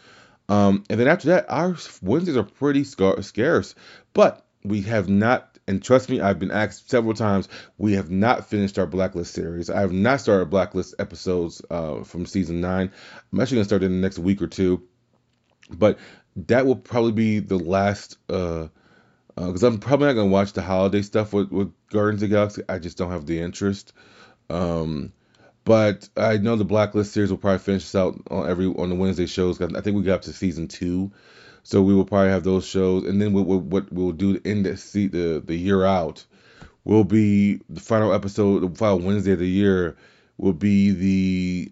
Um, 0.48 0.84
and 0.90 1.00
then 1.00 1.08
after 1.08 1.28
that, 1.30 1.46
our 1.50 1.76
Wednesdays 2.02 2.38
are 2.38 2.44
pretty 2.44 2.84
scar- 2.84 3.22
scarce, 3.22 3.76
but 4.14 4.46
we 4.64 4.82
have 4.84 5.10
not. 5.10 5.59
And 5.70 5.84
trust 5.84 6.10
me, 6.10 6.20
I've 6.20 6.40
been 6.40 6.50
asked 6.50 6.90
several 6.90 7.14
times. 7.14 7.48
We 7.78 7.94
have 7.94 8.10
not 8.10 8.50
finished 8.50 8.80
our 8.80 8.88
Blacklist 8.88 9.36
series. 9.36 9.70
I 9.70 9.82
have 9.82 9.94
not 9.94 10.20
started 10.20 10.50
Blacklist 10.50 10.96
episodes 10.98 11.62
uh, 11.70 12.04
from 12.04 12.26
season 12.26 12.60
nine. 12.60 12.92
I'm 13.32 13.40
actually 13.40 13.58
gonna 13.58 13.66
start 13.66 13.84
in 13.84 13.92
the 13.92 14.02
next 14.02 14.18
week 14.18 14.42
or 14.42 14.48
two. 14.48 14.82
But 15.70 16.00
that 16.48 16.66
will 16.66 16.76
probably 16.76 17.12
be 17.12 17.40
the 17.40 17.60
last 17.60 18.18
uh 18.30 18.70
because 19.36 19.64
uh, 19.64 19.68
I'm 19.68 19.78
probably 19.78 20.08
not 20.08 20.14
gonna 20.14 20.32
watch 20.32 20.54
the 20.54 20.64
holiday 20.64 21.04
stuff 21.04 21.34
with, 21.34 21.52
with 21.52 21.72
Guardians 21.92 22.24
of 22.24 22.32
Galaxy. 22.32 22.64
I 22.68 22.80
just 22.80 22.98
don't 22.98 23.12
have 23.12 23.28
the 23.28 23.40
interest. 23.40 23.94
Um, 24.50 25.14
but 25.70 26.10
I 26.18 26.38
know 26.38 26.56
the 26.56 26.66
Blacklist 26.66 27.14
series 27.14 27.30
will 27.30 27.38
probably 27.38 27.60
finish 27.60 27.84
this 27.84 27.94
out 27.94 28.20
on 28.32 28.50
every 28.50 28.66
on 28.66 28.90
the 28.90 28.96
Wednesday 28.96 29.28
shows. 29.28 29.62
I 29.62 29.82
think 29.82 29.96
we 29.96 30.02
got 30.02 30.16
up 30.16 30.22
to 30.24 30.34
season 30.34 30.68
two, 30.68 31.12
so 31.62 31.84
we 31.84 31.94
will 31.94 32.06
probably 32.06 32.32
have 32.32 32.44
those 32.44 32.66
shows, 32.66 33.04
and 33.04 33.22
then 33.22 33.34
we, 33.34 33.44
we, 33.44 33.58
what 33.58 33.94
we'll 33.94 34.12
do 34.12 34.40
to 34.40 34.50
end 34.50 34.66
the 34.66 34.72
the 35.10 35.44
the 35.46 35.56
year 35.56 35.86
out 35.86 36.26
will 36.86 37.04
be 37.04 37.62
the 37.70 37.82
final 37.82 38.14
episode, 38.14 38.62
the 38.62 38.76
final 38.76 38.98
Wednesday 38.98 39.34
of 39.34 39.38
the 39.38 39.48
year 39.48 39.96
will 40.40 40.54
be 40.54 40.90
the 40.90 41.72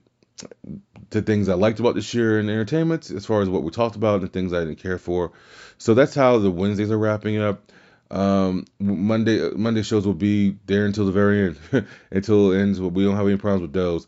the 1.10 1.24
things 1.24 1.50
I 1.50 1.56
liked 1.56 1.80
about 1.80 1.96
this 1.96 2.14
year 2.14 2.40
in 2.40 2.52
entertainment, 2.52 3.10
as 3.10 3.26
far 3.26 3.42
as 3.42 3.50
what 3.50 3.64
we 3.64 3.72
talked 3.72 3.96
about 3.96 4.20
and 4.20 4.26
the 4.26 4.28
things 4.28 4.54
I 4.54 4.60
didn't 4.60 4.76
care 4.76 5.00
for. 5.00 5.32
So 5.80 5.96
that's 5.96 6.14
how 6.14 6.38
the 6.38 6.52
Wednesdays 6.52 6.92
are 6.92 7.00
wrapping 7.00 7.40
up. 7.40 7.72
Um, 8.10 8.66
Monday 8.80 9.50
Monday 9.52 9.84
shows 9.84 10.06
will 10.06 10.14
be 10.14 10.58
there 10.66 10.86
until 10.86 11.06
the 11.06 11.12
very 11.12 11.48
end, 11.48 11.88
until 12.12 12.52
it 12.52 12.62
ends. 12.62 12.80
We 12.80 13.04
don't 13.04 13.16
have 13.16 13.28
any 13.28 13.38
problems 13.38 13.64
with 13.64 13.74
those. 13.74 14.08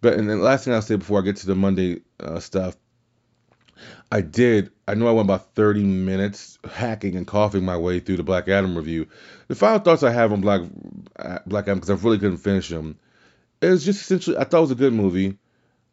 But 0.00 0.14
and 0.14 0.28
then 0.28 0.38
the 0.38 0.44
last 0.44 0.64
thing 0.64 0.74
I'll 0.74 0.82
say 0.82 0.96
before 0.96 1.20
I 1.20 1.24
get 1.24 1.36
to 1.36 1.46
the 1.46 1.54
Monday 1.54 2.02
uh, 2.20 2.40
stuff, 2.40 2.76
I 4.12 4.20
did. 4.20 4.70
I 4.86 4.94
know 4.94 5.08
I 5.08 5.12
went 5.12 5.26
about 5.26 5.54
30 5.54 5.82
minutes 5.84 6.58
hacking 6.70 7.16
and 7.16 7.26
coughing 7.26 7.64
my 7.64 7.76
way 7.76 8.00
through 8.00 8.16
the 8.18 8.22
Black 8.22 8.48
Adam 8.48 8.76
review. 8.76 9.08
The 9.48 9.54
final 9.54 9.78
thoughts 9.78 10.02
I 10.02 10.10
have 10.10 10.32
on 10.32 10.40
Black 10.40 10.62
uh, 11.18 11.38
Black 11.46 11.64
Adam 11.64 11.78
because 11.78 11.90
I 11.90 12.04
really 12.04 12.18
couldn't 12.18 12.38
finish 12.38 12.68
them. 12.68 12.98
It 13.60 13.70
was 13.70 13.84
just 13.84 14.02
essentially 14.02 14.36
I 14.36 14.44
thought 14.44 14.58
it 14.58 14.62
was 14.62 14.70
a 14.72 14.76
good 14.76 14.92
movie. 14.92 15.38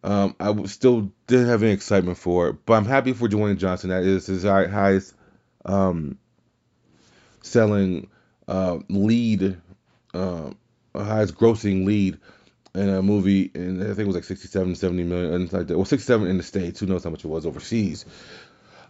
Um, 0.04 0.36
I 0.40 0.54
still 0.66 1.12
didn't 1.26 1.48
have 1.48 1.64
any 1.64 1.72
excitement 1.72 2.20
for 2.20 2.50
it, 2.50 2.58
but 2.66 2.74
I'm 2.74 2.86
happy 2.86 3.14
for 3.14 3.28
Dwayne 3.28 3.58
Johnson. 3.58 3.90
That 3.90 4.04
is 4.04 4.28
his 4.28 4.44
highest 4.44 5.16
um, 5.66 6.20
selling 7.46 8.10
uh, 8.48 8.80
lead, 8.90 9.58
uh, 10.14 10.52
highest 10.96 11.36
grossing 11.36 11.86
lead 11.86 12.20
in 12.74 12.90
a 12.90 13.02
movie, 13.02 13.52
and 13.54 13.82
I 13.82 13.88
think 13.88 14.00
it 14.00 14.08
was 14.08 14.16
like 14.16 14.24
67, 14.26 14.76
70 14.76 15.04
million, 15.04 15.34
and 15.34 15.54
like 15.54 15.68
that. 15.68 15.78
Well, 15.78 15.86
67 15.86 16.28
in 16.28 16.38
the 16.38 16.44
states. 16.44 16.80
Who 16.80 16.88
knows 16.88 17.04
how 17.04 17.10
much 17.10 17.24
it 17.24 17.28
was 17.28 17.46
overseas? 17.46 18.06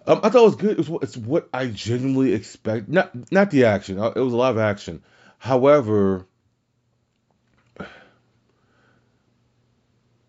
Um, 0.07 0.19
I 0.23 0.29
thought 0.29 0.41
it 0.41 0.45
was 0.45 0.55
good. 0.55 0.79
It 0.79 0.89
was 0.89 1.03
it's 1.03 1.17
what 1.17 1.49
I 1.53 1.67
genuinely 1.67 2.33
expect. 2.33 2.89
Not 2.89 3.31
not 3.31 3.51
the 3.51 3.65
action. 3.65 3.99
Uh, 3.99 4.11
it 4.15 4.19
was 4.19 4.33
a 4.33 4.37
lot 4.37 4.51
of 4.51 4.57
action. 4.57 5.03
However, 5.37 6.25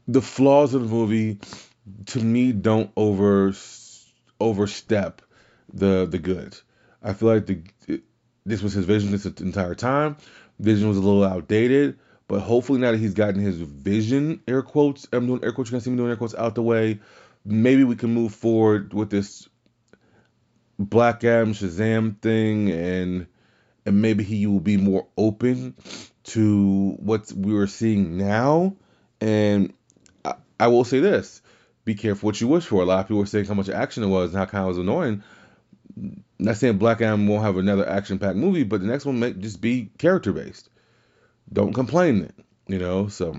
the 0.08 0.22
flaws 0.22 0.74
of 0.74 0.82
the 0.82 0.88
movie, 0.88 1.38
to 2.06 2.20
me, 2.20 2.52
don't 2.52 2.90
over 2.96 3.54
overstep 4.40 5.22
the 5.72 6.06
the 6.06 6.18
good. 6.18 6.56
I 7.02 7.12
feel 7.12 7.28
like 7.28 7.46
the 7.46 7.62
this 8.46 8.62
was 8.62 8.72
his 8.72 8.86
vision 8.86 9.10
this 9.10 9.26
entire 9.26 9.74
time. 9.74 10.16
Vision 10.58 10.88
was 10.88 10.96
a 10.96 11.02
little 11.02 11.24
outdated 11.24 11.98
but 12.28 12.40
hopefully 12.40 12.80
now 12.80 12.90
that 12.90 12.98
he's 12.98 13.14
gotten 13.14 13.40
his 13.40 13.56
vision, 13.56 14.40
air 14.48 14.62
quotes, 14.62 15.06
I'm 15.12 15.26
doing 15.26 15.44
air 15.44 15.52
quotes, 15.52 15.70
you 15.70 15.76
can 15.76 15.80
see 15.80 15.90
me 15.90 15.96
doing 15.96 16.10
air 16.10 16.16
quotes 16.16 16.34
out 16.34 16.54
the 16.54 16.62
way. 16.62 16.98
Maybe 17.44 17.84
we 17.84 17.94
can 17.94 18.12
move 18.12 18.34
forward 18.34 18.92
with 18.92 19.10
this 19.10 19.48
Black 20.78 21.22
Adam 21.24 21.52
Shazam 21.54 22.20
thing 22.20 22.70
and 22.70 23.26
and 23.86 24.02
maybe 24.02 24.24
he 24.24 24.48
will 24.48 24.60
be 24.60 24.76
more 24.76 25.06
open 25.16 25.76
to 26.24 26.96
what 26.98 27.32
we 27.32 27.56
are 27.56 27.68
seeing 27.68 28.18
now. 28.18 28.74
And 29.20 29.72
I, 30.24 30.34
I, 30.58 30.66
will 30.66 30.82
say 30.82 30.98
this 30.98 31.40
be 31.84 31.94
careful 31.94 32.26
what 32.26 32.40
you 32.40 32.48
wish 32.48 32.66
for. 32.66 32.82
A 32.82 32.84
lot 32.84 32.98
of 32.98 33.06
people 33.06 33.18
were 33.18 33.26
saying 33.26 33.44
how 33.44 33.54
much 33.54 33.68
action 33.68 34.02
it 34.02 34.08
was 34.08 34.30
and 34.30 34.38
how 34.38 34.46
kind 34.46 34.62
of 34.62 34.68
was 34.68 34.78
annoying. 34.78 35.22
Not 36.38 36.56
saying 36.56 36.78
Black 36.78 37.00
Adam 37.00 37.26
won't 37.26 37.44
have 37.44 37.56
another 37.56 37.88
action 37.88 38.18
packed 38.18 38.36
movie, 38.36 38.64
but 38.64 38.80
the 38.80 38.86
next 38.86 39.06
one 39.06 39.18
may 39.18 39.32
just 39.32 39.60
be 39.60 39.90
character 39.98 40.32
based 40.32 40.68
don't 41.52 41.72
complain 41.72 42.20
then, 42.20 42.32
you 42.66 42.78
know. 42.78 43.08
So 43.08 43.36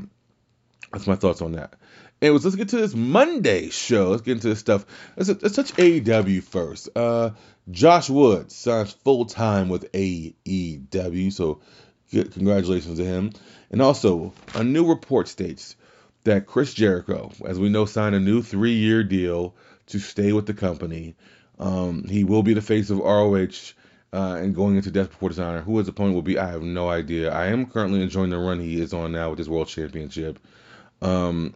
that's 0.92 1.08
my 1.08 1.16
thoughts 1.16 1.42
on 1.42 1.54
that. 1.54 1.74
Anyways, 2.22 2.46
let's 2.46 2.56
get 2.56 2.70
to 2.70 2.77
this 2.77 2.96
Monday 2.96 3.70
show. 3.70 4.10
Let's 4.10 4.24
get 4.24 4.34
into 4.34 4.50
this 4.50 4.60
stuff. 4.60 4.86
Let's, 5.16 5.30
let's 5.30 5.56
touch 5.56 5.74
AEW 5.74 6.42
first. 6.44 6.89
Uh, 6.96 7.32
Josh 7.70 8.10
Woods 8.10 8.56
signs 8.56 8.94
full 8.94 9.25
time 9.25 9.70
with 9.70 9.92
AEW, 9.92 11.32
so 11.32 11.62
congratulations 12.10 12.98
to 12.98 13.06
him. 13.06 13.34
And 13.70 13.82
also, 13.82 14.34
a 14.56 14.63
new 14.63 14.88
report 14.88 15.27
states 15.27 15.75
that 16.24 16.48
Chris 16.48 16.74
Jericho, 16.74 17.32
as 17.46 17.60
we 17.60 17.70
know, 17.70 17.86
signed 17.86 18.16
a 18.16 18.20
new 18.20 18.42
three 18.42 18.75
year 18.75 19.04
deal 19.04 19.56
to 19.88 20.00
stay 20.00 20.34
with 20.34 20.48
the 20.48 20.54
company. 20.54 21.16
Um, 21.60 22.04
he 22.04 22.24
will 22.24 22.44
be 22.44 22.54
the 22.54 22.62
face 22.62 22.90
of 22.90 23.00
ROH 23.00 23.74
uh, 24.14 24.36
and 24.36 24.56
going 24.56 24.76
into 24.76 24.92
Death 24.92 25.10
Before 25.10 25.30
Dishonor. 25.30 25.62
Who 25.62 25.78
his 25.78 25.88
opponent 25.88 26.16
will 26.16 26.22
be, 26.22 26.38
I 26.38 26.50
have 26.52 26.62
no 26.62 26.90
idea. 26.90 27.32
I 27.32 27.48
am 27.48 27.66
currently 27.66 28.02
enjoying 28.02 28.30
the 28.30 28.38
run 28.38 28.60
he 28.60 28.82
is 28.82 28.94
on 28.94 29.12
now 29.12 29.30
with 29.30 29.40
his 29.40 29.50
World 29.50 29.68
Championship. 29.68 30.40
Um, 31.02 31.56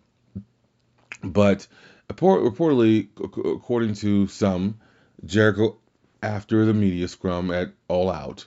but 1.23 1.67
reportedly, 2.09 3.09
according 3.19 3.93
to 3.95 4.27
some, 4.27 4.79
Jericho, 5.25 5.77
after 6.21 6.65
the 6.65 6.73
media 6.73 7.07
scrum 7.07 7.51
at 7.51 7.71
All 7.87 8.11
Out, 8.11 8.45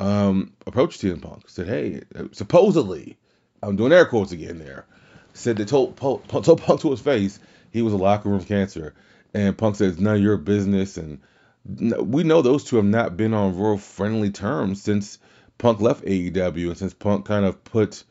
um, 0.00 0.52
approached 0.66 1.00
CM 1.00 1.22
Punk, 1.22 1.48
said, 1.48 1.66
"Hey, 1.66 2.02
supposedly, 2.32 3.16
I'm 3.62 3.76
doing 3.76 3.92
air 3.92 4.06
quotes 4.06 4.32
again 4.32 4.58
there." 4.58 4.86
Said 5.32 5.56
they 5.56 5.64
told, 5.64 5.96
told 5.96 6.28
Punk 6.28 6.80
to 6.80 6.90
his 6.90 7.00
face 7.00 7.38
he 7.70 7.82
was 7.82 7.92
a 7.92 7.96
locker 7.96 8.28
room 8.28 8.44
cancer, 8.44 8.94
and 9.34 9.58
Punk 9.58 9.76
says, 9.76 9.98
none 9.98 10.16
of 10.16 10.22
your 10.22 10.36
business, 10.36 10.96
and 10.96 11.20
we 11.64 12.22
know 12.22 12.42
those 12.42 12.64
two 12.64 12.76
have 12.76 12.84
not 12.84 13.16
been 13.16 13.34
on 13.34 13.58
real 13.58 13.78
friendly 13.78 14.30
terms 14.30 14.82
since 14.82 15.18
Punk 15.58 15.80
left 15.80 16.04
AEW 16.04 16.68
and 16.68 16.78
since 16.78 16.94
Punk 16.94 17.26
kind 17.26 17.44
of 17.44 17.62
put 17.64 18.04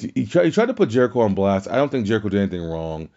he 0.00 0.26
tried, 0.26 0.46
he 0.46 0.50
tried 0.52 0.66
to 0.66 0.74
put 0.74 0.90
Jericho 0.90 1.20
on 1.20 1.34
blast. 1.34 1.68
I 1.68 1.76
don't 1.76 1.90
think 1.90 2.06
Jericho 2.06 2.28
did 2.28 2.40
anything 2.40 2.62
wrong. 2.62 3.08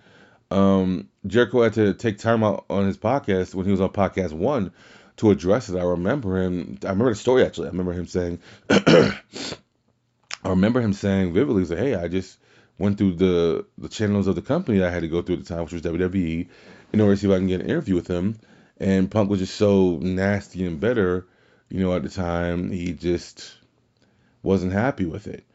Um, 0.50 1.10
Jericho 1.28 1.62
had 1.62 1.74
to 1.74 1.94
take 1.94 2.18
time 2.18 2.44
out 2.44 2.66
on 2.70 2.88
his 2.88 2.98
podcast 2.98 3.54
when 3.54 3.66
he 3.66 3.72
was 3.72 3.82
on 3.82 3.90
podcast 3.90 4.34
one 4.34 4.72
to 5.18 5.32
address 5.32 5.70
it. 5.70 5.78
I 5.78 5.84
remember 5.84 6.42
him. 6.42 6.80
I 6.84 6.90
remember 6.90 7.12
the 7.12 7.16
story 7.16 7.46
actually. 7.46 7.68
I 7.68 7.72
remember 7.72 7.94
him 7.94 8.08
saying. 8.08 8.40
I 8.70 10.50
remember 10.50 10.82
him 10.82 10.94
saying 10.94 11.34
vividly, 11.34 11.66
"Say, 11.66 11.78
hey, 11.78 11.96
I 11.96 12.08
just 12.08 12.40
went 12.80 12.98
through 12.98 13.14
the 13.14 13.66
the 13.78 13.90
channels 13.90 14.28
of 14.28 14.36
the 14.36 14.42
company 14.42 14.84
I 14.84 14.90
had 14.90 15.04
to 15.04 15.08
go 15.08 15.22
through 15.22 15.36
at 15.36 15.46
the 15.46 15.54
time, 15.54 15.64
which 15.64 15.74
was 15.74 15.84
WWE, 15.84 16.48
in 16.94 17.02
order 17.02 17.16
to 17.16 17.22
see 17.22 17.28
if 17.28 17.34
I 17.34 17.38
can 17.38 17.48
get 17.48 17.62
an 17.62 17.70
interview 17.70 17.96
with 17.96 18.08
him." 18.08 18.38
and 18.82 19.12
Punk 19.12 19.30
was 19.30 19.40
just 19.40 19.56
so 19.56 19.98
nasty 19.98 20.66
and 20.66 20.80
bitter, 20.80 21.28
you 21.70 21.80
know, 21.80 21.96
at 21.96 22.02
the 22.02 22.10
time 22.10 22.72
he 22.72 22.94
just 22.94 23.54
wasn't 24.42 24.74
happy 24.74 25.06
with 25.06 25.28
it. 25.28 25.46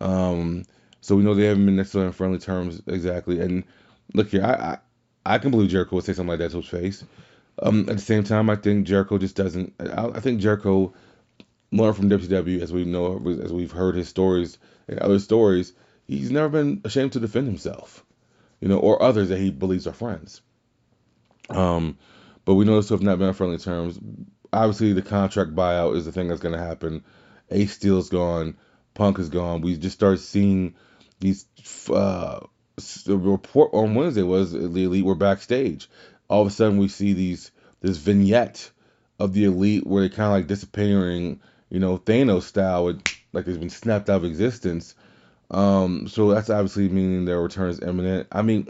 Um, 0.00 0.64
so 1.00 1.16
we 1.16 1.24
know 1.24 1.34
they 1.34 1.46
haven't 1.46 1.66
been 1.66 1.74
necessarily 1.74 2.06
on 2.06 2.12
friendly 2.12 2.38
terms 2.38 2.80
exactly. 2.86 3.40
And 3.40 3.64
look 4.14 4.28
here, 4.28 4.44
I, 4.44 4.52
I, 4.52 5.34
I 5.34 5.38
can 5.38 5.50
believe 5.50 5.68
Jericho 5.68 5.96
would 5.96 6.04
say 6.04 6.12
something 6.12 6.28
like 6.28 6.38
that 6.38 6.52
to 6.52 6.58
his 6.58 6.68
face. 6.68 7.04
Um, 7.60 7.80
at 7.88 7.96
the 7.96 8.02
same 8.02 8.22
time, 8.22 8.48
I 8.48 8.54
think 8.54 8.86
Jericho 8.86 9.18
just 9.18 9.34
doesn't. 9.34 9.74
I, 9.80 10.06
I 10.06 10.20
think 10.20 10.40
Jericho 10.40 10.94
learned 11.72 11.96
from 11.96 12.08
WCW, 12.08 12.60
as 12.60 12.72
we 12.72 12.84
know, 12.84 13.20
as 13.42 13.52
we've 13.52 13.72
heard 13.72 13.96
his 13.96 14.08
stories 14.08 14.58
and 14.86 15.00
other 15.00 15.18
stories. 15.18 15.72
He's 16.06 16.30
never 16.30 16.50
been 16.50 16.82
ashamed 16.84 17.14
to 17.14 17.20
defend 17.20 17.48
himself, 17.48 18.04
you 18.60 18.68
know, 18.68 18.78
or 18.78 19.02
others 19.02 19.30
that 19.30 19.40
he 19.40 19.50
believes 19.50 19.88
are 19.88 19.92
friends. 19.92 20.42
Um, 21.48 21.98
but 22.44 22.54
we 22.54 22.64
know 22.64 22.76
this 22.76 22.90
have 22.90 23.02
not 23.02 23.18
been 23.18 23.28
on 23.28 23.34
friendly 23.34 23.58
terms. 23.58 23.98
Obviously, 24.52 24.92
the 24.92 25.02
contract 25.02 25.54
buyout 25.54 25.96
is 25.96 26.04
the 26.04 26.12
thing 26.12 26.28
that's 26.28 26.40
going 26.40 26.54
to 26.54 26.64
happen. 26.64 27.04
Ace 27.50 27.72
Steel's 27.72 28.08
gone. 28.08 28.56
Punk 28.94 29.18
is 29.18 29.28
gone. 29.28 29.60
We 29.60 29.76
just 29.76 29.96
start 29.96 30.20
seeing 30.20 30.74
these. 31.20 31.46
Uh, 31.90 32.40
the 33.06 33.16
report 33.16 33.70
on 33.72 33.94
Wednesday 33.94 34.22
was 34.22 34.52
the 34.52 34.84
elite 34.84 35.04
were 35.04 35.14
backstage. 35.14 35.88
All 36.28 36.42
of 36.42 36.48
a 36.48 36.50
sudden, 36.50 36.78
we 36.78 36.88
see 36.88 37.12
these 37.12 37.50
this 37.80 37.98
vignette 37.98 38.70
of 39.18 39.32
the 39.32 39.44
elite 39.44 39.86
where 39.86 40.02
they're 40.02 40.10
kind 40.10 40.26
of 40.26 40.32
like 40.32 40.46
disappearing, 40.46 41.40
you 41.70 41.78
know, 41.78 41.98
Thanos 41.98 42.42
style, 42.42 42.84
with, 42.84 43.02
like 43.32 43.44
they've 43.44 43.58
been 43.58 43.70
snapped 43.70 44.10
out 44.10 44.16
of 44.16 44.24
existence. 44.24 44.94
Um, 45.50 46.08
so 46.08 46.30
that's 46.30 46.50
obviously 46.50 46.88
meaning 46.88 47.24
their 47.24 47.40
return 47.40 47.70
is 47.70 47.80
imminent. 47.80 48.28
I 48.32 48.42
mean, 48.42 48.66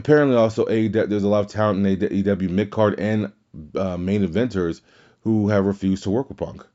apparently 0.00 0.36
also 0.36 0.64
AEW, 0.64 1.08
there's 1.08 1.24
a 1.24 1.28
lot 1.28 1.44
of 1.44 1.48
talent 1.48 1.86
in 1.86 2.08
AEW 2.08 2.48
mid 2.48 2.70
card 2.70 2.98
and 2.98 3.32
uh, 3.76 3.98
main 3.98 4.26
eventers 4.26 4.80
who 5.22 5.48
have 5.48 5.66
refused 5.66 6.04
to 6.04 6.10
work 6.10 6.28
with 6.28 6.38
Punk. 6.38 6.66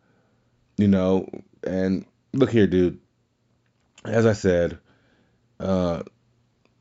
You 0.78 0.88
know, 0.88 1.28
and 1.66 2.06
look 2.34 2.52
here, 2.52 2.68
dude. 2.68 3.00
As 4.04 4.28
I 4.28 4.34
said, 4.34 4.78
uh, 5.60 6.04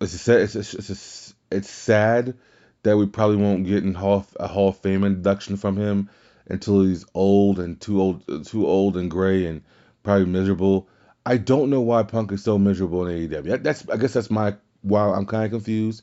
it's 0.01 0.29
a, 0.29 0.43
it's 0.43 0.55
a, 0.55 0.59
it's 0.59 0.91
a, 0.91 1.57
it's 1.57 1.71
sad 1.71 2.37
that 2.83 2.99
we 2.99 3.07
probably 3.07 3.37
won't 3.37 3.67
get 3.67 3.83
in 3.83 3.95
hall, 3.95 4.27
a 4.39 4.47
Hall 4.47 4.69
of 4.69 4.77
Fame 4.79 5.05
induction 5.05 5.57
from 5.57 5.79
him 5.79 6.11
until 6.47 6.83
he's 6.83 7.07
old 7.15 7.59
and 7.59 7.81
too 7.81 8.03
old, 8.03 8.47
too 8.47 8.67
old 8.67 8.99
and 8.99 9.11
gray 9.11 9.47
and 9.47 9.63
probably 10.03 10.27
miserable. 10.27 10.89
I 11.25 11.39
don't 11.39 11.71
know 11.71 11.81
why 11.81 12.03
Punk 12.03 12.33
is 12.33 12.45
so 12.45 12.59
miserable 12.59 13.07
in 13.07 13.31
AEW. 13.31 13.63
That's 13.63 13.89
I 13.89 13.97
guess 13.97 14.13
that's 14.13 14.31
my 14.31 14.57
why 14.83 15.09
I'm 15.09 15.25
kind 15.25 15.47
of 15.47 15.53
confused. 15.53 16.03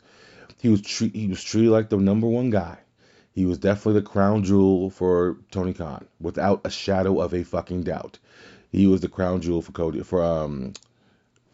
He 0.62 0.70
was 0.70 0.88
he 0.88 1.28
was 1.28 1.44
treated 1.44 1.72
like 1.72 1.90
the 1.90 1.98
number 1.98 2.28
one 2.28 2.52
guy. 2.52 2.78
He 3.34 3.46
was 3.46 3.58
definitely 3.58 4.02
the 4.02 4.08
crown 4.08 4.44
jewel 4.44 4.92
for 4.92 5.38
Tony 5.50 5.74
Khan, 5.74 6.06
without 6.20 6.62
a 6.66 6.70
shadow 6.70 7.20
of 7.20 7.34
a 7.34 7.44
fucking 7.44 7.82
doubt. 7.84 8.20
He 8.72 8.86
was 8.86 9.02
the 9.02 9.08
crown 9.08 9.42
jewel 9.42 9.64
for 9.64 9.72
Cody 9.72 10.04
for 10.04 10.24
um 10.24 10.74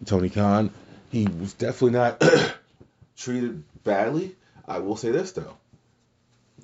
Tony 0.05 0.29
Khan. 0.29 0.71
He 1.09 1.25
was 1.25 1.53
definitely 1.53 1.91
not 1.91 2.21
treated 3.17 3.63
badly. 3.85 4.35
I 4.67 4.79
will 4.79 4.97
say 4.97 5.11
this 5.11 5.31
though, 5.31 5.55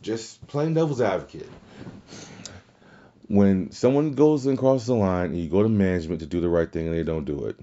just 0.02 0.46
plain 0.48 0.74
devil's 0.74 1.00
advocate. 1.00 1.50
When 3.30 3.72
someone 3.72 4.16
goes 4.16 4.46
and 4.46 4.58
crosses 4.58 4.88
the 4.88 4.96
line 4.96 5.28
and 5.28 5.40
you 5.40 5.48
go 5.48 5.64
to 5.64 5.70
management 5.70 6.20
to 6.20 6.26
do 6.26 6.42
the 6.42 6.50
right 6.50 6.70
thing 6.70 6.88
and 6.88 6.96
they 6.96 7.04
don't 7.04 7.24
do 7.24 7.46
it, 7.46 7.58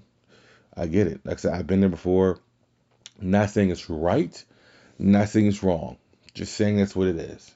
I 0.74 0.86
get 0.86 1.06
it. 1.06 1.20
Like 1.22 1.36
I 1.36 1.40
said, 1.40 1.52
I've 1.52 1.66
been 1.66 1.80
there 1.80 1.90
before. 1.90 2.38
Not 3.20 3.50
saying 3.50 3.70
it's 3.70 3.90
right. 3.90 4.42
Nothing 5.00 5.46
is 5.46 5.62
wrong. 5.62 5.96
Just 6.34 6.54
saying 6.54 6.76
that's 6.76 6.94
what 6.94 7.08
it 7.08 7.16
is. 7.16 7.54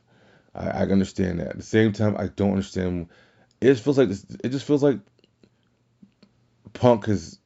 I, 0.54 0.68
I 0.68 0.82
understand 0.82 1.40
that. 1.40 1.48
At 1.48 1.56
the 1.56 1.62
same 1.62 1.92
time, 1.92 2.16
I 2.18 2.28
don't 2.28 2.52
understand. 2.52 3.08
It 3.60 3.66
just 3.66 3.84
feels 3.84 3.98
like 3.98 4.08
this, 4.08 4.24
it 4.42 4.48
just 4.48 4.66
feels 4.66 4.82
like 4.82 4.98
Punk 6.72 7.06
has 7.06 7.38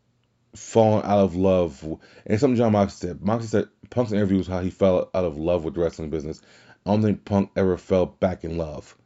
fallen 0.55 1.05
out 1.05 1.19
of 1.19 1.35
love. 1.35 1.85
And 2.26 2.40
something 2.40 2.57
Jon 2.57 2.73
Moxley 2.73 3.09
said. 3.09 3.23
Moxley 3.23 3.49
said 3.49 3.69
Punk's 3.90 4.12
interview 4.12 4.38
was 4.38 4.47
how 4.47 4.61
he 4.61 4.71
fell 4.71 5.11
out 5.12 5.25
of 5.25 5.37
love 5.37 5.64
with 5.64 5.75
the 5.75 5.81
wrestling 5.81 6.11
business. 6.11 6.40
I 6.87 6.90
don't 6.90 7.02
think 7.02 7.25
Punk 7.25 7.50
ever 7.57 7.76
fell 7.76 8.07
back 8.07 8.45
in 8.45 8.57
love. 8.57 8.97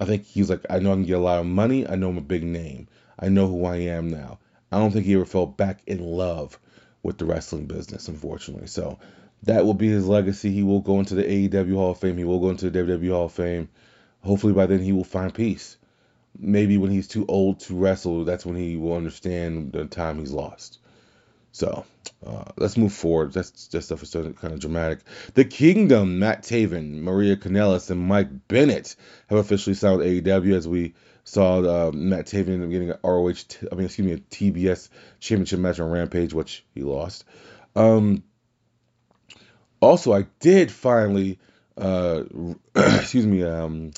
I 0.00 0.04
think 0.06 0.24
he's 0.24 0.50
like, 0.50 0.66
I 0.68 0.80
know 0.80 0.90
I 0.90 0.94
can 0.94 1.04
get 1.04 1.18
a 1.18 1.20
lot 1.20 1.38
of 1.38 1.46
money. 1.46 1.88
I 1.88 1.94
know 1.94 2.08
I'm 2.08 2.18
a 2.18 2.22
big 2.22 2.42
name. 2.42 2.88
I 3.16 3.28
know 3.28 3.46
who 3.46 3.64
I 3.64 3.76
am 3.76 4.08
now. 4.08 4.40
I 4.72 4.78
don't 4.78 4.90
think 4.90 5.06
he 5.06 5.14
ever 5.14 5.24
fell 5.24 5.46
back 5.46 5.82
in 5.86 6.00
love 6.00 6.58
with 7.02 7.18
the 7.18 7.24
wrestling 7.24 7.66
business, 7.66 8.08
unfortunately. 8.08 8.66
So 8.66 8.98
that 9.44 9.64
will 9.64 9.74
be 9.74 9.88
his 9.88 10.06
legacy. 10.06 10.50
He 10.50 10.62
will 10.62 10.80
go 10.80 11.00
into 11.00 11.14
the 11.14 11.24
AEW 11.24 11.74
Hall 11.74 11.90
of 11.92 11.98
Fame. 11.98 12.16
He 12.16 12.24
will 12.24 12.40
go 12.40 12.50
into 12.50 12.70
the 12.70 12.78
WWE 12.78 13.10
Hall 13.10 13.26
of 13.26 13.32
Fame. 13.32 13.68
Hopefully 14.22 14.52
by 14.52 14.66
then 14.66 14.80
he 14.80 14.92
will 14.92 15.04
find 15.04 15.34
peace. 15.34 15.76
Maybe 16.38 16.78
when 16.78 16.90
he's 16.90 17.08
too 17.08 17.26
old 17.26 17.60
to 17.60 17.74
wrestle, 17.74 18.24
that's 18.24 18.46
when 18.46 18.56
he 18.56 18.76
will 18.76 18.94
understand 18.94 19.72
the 19.72 19.84
time 19.84 20.18
he's 20.18 20.32
lost. 20.32 20.78
So 21.50 21.84
uh, 22.26 22.44
let's 22.56 22.78
move 22.78 22.92
forward. 22.94 23.32
That's 23.32 23.68
that 23.68 23.82
stuff 23.82 24.02
is 24.02 24.12
kind 24.12 24.54
of 24.54 24.60
dramatic. 24.60 25.00
The 25.34 25.44
Kingdom, 25.44 26.18
Matt 26.18 26.42
Taven, 26.42 27.02
Maria 27.02 27.36
Kanellis, 27.36 27.90
and 27.90 28.00
Mike 28.00 28.48
Bennett 28.48 28.96
have 29.28 29.38
officially 29.38 29.74
signed 29.74 29.98
with 29.98 30.24
AEW 30.24 30.54
as 30.54 30.66
we 30.66 30.94
saw 31.24 31.58
uh, 31.58 31.92
Matt 31.92 32.26
Taven 32.26 32.70
getting 32.70 32.90
an 32.90 32.98
ROH, 33.04 33.32
t- 33.46 33.68
I 33.70 33.74
mean, 33.74 33.84
excuse 33.84 34.06
me, 34.06 34.12
a 34.14 34.18
TBS 34.18 34.88
championship 35.20 35.60
match 35.60 35.78
on 35.78 35.90
Rampage, 35.90 36.32
which 36.32 36.64
he 36.74 36.82
lost. 36.82 37.24
Um, 37.76 38.22
also, 39.82 40.12
I 40.12 40.26
did 40.40 40.70
finally, 40.70 41.38
uh, 41.76 42.22
excuse 42.76 43.26
me, 43.26 43.42
um, 43.42 43.90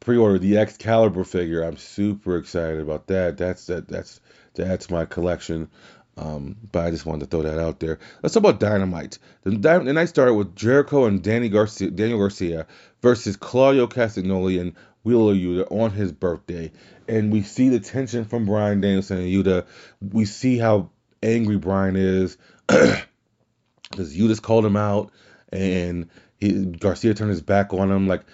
pre-order 0.00 0.38
the 0.38 0.58
Excalibur 0.58 1.24
figure. 1.24 1.62
I'm 1.62 1.76
super 1.76 2.36
excited 2.36 2.80
about 2.80 3.06
that. 3.06 3.36
That's 3.36 3.66
that 3.66 3.88
that's 3.88 4.20
that's 4.54 4.90
my 4.90 5.04
collection. 5.04 5.68
Um, 6.16 6.56
but 6.72 6.84
I 6.84 6.90
just 6.90 7.06
wanted 7.06 7.20
to 7.20 7.26
throw 7.30 7.42
that 7.42 7.60
out 7.60 7.78
there. 7.78 8.00
Let's 8.22 8.34
talk 8.34 8.42
about 8.42 8.58
Dynamite. 8.58 9.18
The, 9.44 9.50
the 9.50 9.92
night 9.92 10.08
started 10.08 10.34
with 10.34 10.56
Jericho 10.56 11.04
and 11.04 11.22
Danny 11.22 11.48
Garcia, 11.48 11.92
Daniel 11.92 12.18
Garcia 12.18 12.66
versus 13.02 13.36
Claudio 13.36 13.86
Castagnoli 13.86 14.60
and 14.60 14.74
Wheeler 15.04 15.34
Yuta 15.34 15.70
on 15.70 15.92
his 15.92 16.10
birthday. 16.10 16.72
And 17.06 17.32
we 17.32 17.42
see 17.42 17.68
the 17.68 17.78
tension 17.78 18.24
from 18.24 18.46
Bryan 18.46 18.80
Danielson 18.80 19.18
and 19.18 19.28
Yuta. 19.28 19.66
We 20.00 20.24
see 20.24 20.58
how 20.58 20.90
angry 21.22 21.56
Brian 21.56 21.94
is 21.94 22.36
because 22.66 24.16
Yuta's 24.16 24.40
called 24.40 24.66
him 24.66 24.76
out 24.76 25.12
and 25.52 26.08
he, 26.36 26.64
Garcia 26.66 27.14
turned 27.14 27.30
his 27.30 27.42
back 27.42 27.72
on 27.72 27.90
him. 27.90 28.06
Like, 28.06 28.24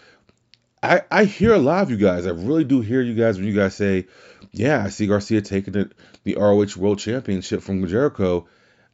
I, 0.83 1.02
I 1.11 1.25
hear 1.25 1.54
a 1.54 1.59
lot 1.59 1.83
of 1.83 1.90
you 1.90 1.97
guys. 1.97 2.26
I 2.26 2.30
really 2.30 2.64
do 2.64 2.80
hear 2.80 3.00
you 3.00 3.14
guys 3.14 3.38
when 3.38 3.47
you 3.47 3.54
guys 3.54 3.75
say, 3.75 4.06
yeah, 4.52 4.85
I 4.85 4.90
see 4.90 5.06
Garcia 5.06 5.40
taking 5.40 5.75
it 5.75 5.92
the 6.25 6.37
ROH 6.37 6.76
World 6.76 6.99
Championship 6.99 7.62
from 7.62 7.87
Jericho. 7.87 8.47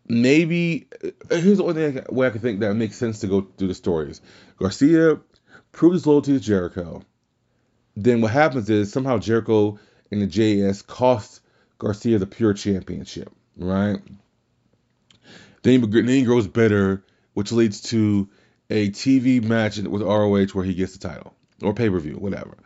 Maybe 0.06 0.88
uh, 1.04 1.36
here's 1.36 1.58
the 1.58 1.64
only 1.64 1.92
thing 1.92 2.04
way 2.10 2.26
I 2.26 2.30
can 2.30 2.40
think 2.40 2.60
that 2.60 2.74
makes 2.74 2.96
sense 2.96 3.20
to 3.20 3.26
go 3.26 3.46
through 3.56 3.68
the 3.68 3.74
stories. 3.74 4.20
Garcia 4.58 5.20
proved 5.72 5.94
his 5.94 6.06
loyalty 6.06 6.32
to 6.32 6.40
Jericho. 6.40 7.02
Then 7.96 8.20
what 8.20 8.30
happens 8.30 8.70
is 8.70 8.92
somehow 8.92 9.18
Jericho 9.18 9.78
and 10.10 10.22
the 10.22 10.26
JS 10.26 10.86
cost 10.86 11.40
Garcia 11.78 12.18
the 12.18 12.26
pure 12.26 12.54
championship, 12.54 13.32
right? 13.56 14.00
Then 15.62 15.80
he, 15.80 15.86
then 15.86 16.08
he 16.08 16.22
grows 16.22 16.46
better, 16.46 17.04
which 17.34 17.52
leads 17.52 17.80
to 17.82 18.28
a 18.68 18.90
TV 18.90 19.42
match 19.42 19.78
with 19.78 20.02
ROH 20.02 20.46
where 20.52 20.64
he 20.64 20.74
gets 20.74 20.96
the 20.96 21.08
title 21.08 21.34
or 21.62 21.74
pay 21.74 21.90
per 21.90 21.98
view, 21.98 22.14
whatever. 22.14 22.56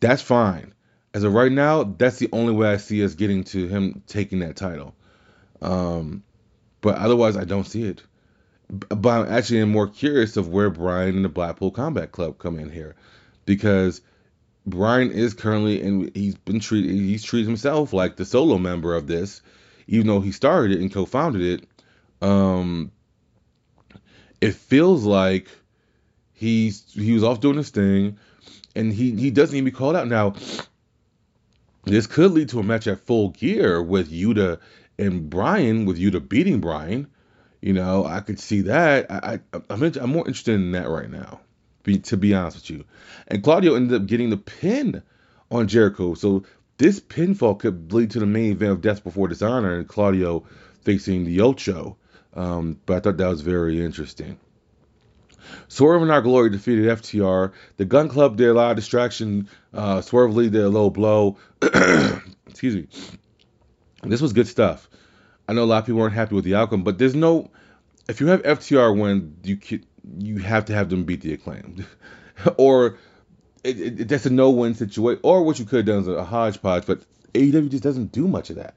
That's 0.00 0.22
fine 0.22 0.74
as 1.14 1.22
of 1.22 1.32
right 1.32 1.50
now, 1.50 1.84
that's 1.84 2.18
the 2.18 2.28
only 2.32 2.52
way 2.52 2.68
I 2.68 2.76
see 2.76 3.04
us 3.04 3.14
getting 3.14 3.44
to 3.44 3.68
him 3.68 4.02
taking 4.08 4.40
that 4.40 4.56
title. 4.56 4.94
Um, 5.62 6.24
but 6.80 6.98
otherwise, 6.98 7.36
I 7.36 7.44
don't 7.44 7.66
see 7.66 7.84
it. 7.84 8.02
But 8.68 9.08
I'm 9.08 9.32
actually 9.32 9.64
more 9.64 9.86
curious 9.86 10.36
of 10.36 10.48
where 10.48 10.70
Brian 10.70 11.14
and 11.14 11.24
the 11.24 11.28
Blackpool 11.28 11.70
Combat 11.70 12.10
Club 12.10 12.38
come 12.38 12.58
in 12.58 12.68
here, 12.68 12.96
because 13.46 14.00
Brian 14.66 15.12
is 15.12 15.34
currently 15.34 15.82
and 15.82 16.10
he's 16.16 16.34
been 16.34 16.58
treated 16.58 16.90
he's 16.90 17.22
treated 17.22 17.46
himself 17.46 17.92
like 17.92 18.16
the 18.16 18.24
solo 18.24 18.58
member 18.58 18.96
of 18.96 19.06
this, 19.06 19.40
even 19.86 20.08
though 20.08 20.20
he 20.20 20.32
started 20.32 20.72
it 20.72 20.80
and 20.80 20.92
co-founded 20.92 21.42
it. 21.42 21.68
Um, 22.26 22.90
it 24.40 24.54
feels 24.54 25.04
like 25.04 25.48
he's 26.32 26.84
he 26.92 27.12
was 27.12 27.24
off 27.24 27.40
doing 27.40 27.56
his 27.56 27.70
thing, 27.70 28.18
and 28.74 28.92
he 28.92 29.12
he 29.12 29.30
doesn't 29.30 29.54
even 29.54 29.64
be 29.64 29.70
called 29.70 29.96
out 29.96 30.08
now. 30.08 30.34
This 31.84 32.06
could 32.06 32.32
lead 32.32 32.48
to 32.50 32.60
a 32.60 32.62
match 32.62 32.86
at 32.86 33.00
full 33.00 33.30
gear 33.30 33.82
with 33.82 34.10
Yuta 34.10 34.58
and 34.98 35.28
Brian, 35.28 35.84
with 35.84 35.98
Yuta 35.98 36.26
beating 36.26 36.60
Brian. 36.60 37.08
You 37.60 37.72
know, 37.72 38.04
I 38.04 38.20
could 38.20 38.38
see 38.38 38.62
that. 38.62 39.10
I, 39.10 39.40
I 39.54 39.60
I'm, 39.70 39.82
I'm 39.82 40.10
more 40.10 40.26
interested 40.26 40.54
in 40.54 40.72
that 40.72 40.88
right 40.88 41.10
now, 41.10 41.40
be, 41.82 41.98
to 42.00 42.16
be 42.16 42.34
honest 42.34 42.56
with 42.56 42.70
you. 42.70 42.84
And 43.28 43.42
Claudio 43.42 43.74
ended 43.74 44.00
up 44.00 44.06
getting 44.06 44.30
the 44.30 44.36
pin 44.36 45.02
on 45.50 45.68
Jericho, 45.68 46.14
so 46.14 46.44
this 46.78 47.00
pinfall 47.00 47.58
could 47.58 47.92
lead 47.92 48.10
to 48.12 48.20
the 48.20 48.26
main 48.26 48.52
event 48.52 48.72
of 48.72 48.80
Death 48.80 49.04
Before 49.04 49.28
Dishonor 49.28 49.78
and 49.78 49.88
Claudio 49.88 50.44
facing 50.82 51.24
the 51.24 51.40
Ocho. 51.40 51.96
Um, 52.34 52.80
but 52.86 52.96
I 52.96 53.00
thought 53.00 53.16
that 53.16 53.28
was 53.28 53.40
very 53.40 53.84
interesting. 53.84 54.38
Swerve 55.68 56.02
in 56.02 56.10
Our 56.10 56.22
Glory 56.22 56.50
defeated 56.50 56.86
FTR. 56.86 57.52
The 57.76 57.84
Gunn 57.84 58.08
Club 58.08 58.36
did 58.36 58.48
a 58.48 58.54
lot 58.54 58.70
of 58.70 58.76
distraction. 58.76 59.48
Uh, 59.72 60.00
Swerve 60.00 60.34
Lee 60.34 60.50
did 60.50 60.62
a 60.62 60.68
low 60.68 60.90
blow. 60.90 61.36
Excuse 61.62 62.74
me. 62.74 62.86
This 64.02 64.20
was 64.20 64.32
good 64.32 64.48
stuff. 64.48 64.88
I 65.48 65.52
know 65.52 65.64
a 65.64 65.66
lot 65.66 65.78
of 65.78 65.86
people 65.86 66.00
weren't 66.00 66.14
happy 66.14 66.34
with 66.34 66.44
the 66.44 66.54
outcome, 66.54 66.82
but 66.82 66.98
there's 66.98 67.14
no. 67.14 67.50
If 68.08 68.20
you 68.20 68.28
have 68.28 68.42
FTR 68.42 68.98
win, 68.98 69.36
you 69.42 69.58
you 70.18 70.38
have 70.38 70.66
to 70.66 70.74
have 70.74 70.90
them 70.90 71.04
beat 71.04 71.22
the 71.22 71.32
acclaimed, 71.32 71.86
or 72.56 72.98
it, 73.62 73.80
it, 73.80 74.08
that's 74.08 74.26
a 74.26 74.30
no-win 74.30 74.74
situation. 74.74 75.20
Or 75.22 75.42
what 75.42 75.58
you 75.58 75.64
could 75.64 75.86
have 75.86 75.86
done 75.86 76.00
is 76.00 76.08
a 76.08 76.24
hodgepodge, 76.24 76.86
but 76.86 77.02
AEW 77.32 77.70
just 77.70 77.82
doesn't 77.82 78.12
do 78.12 78.28
much 78.28 78.50
of 78.50 78.56
that. 78.56 78.74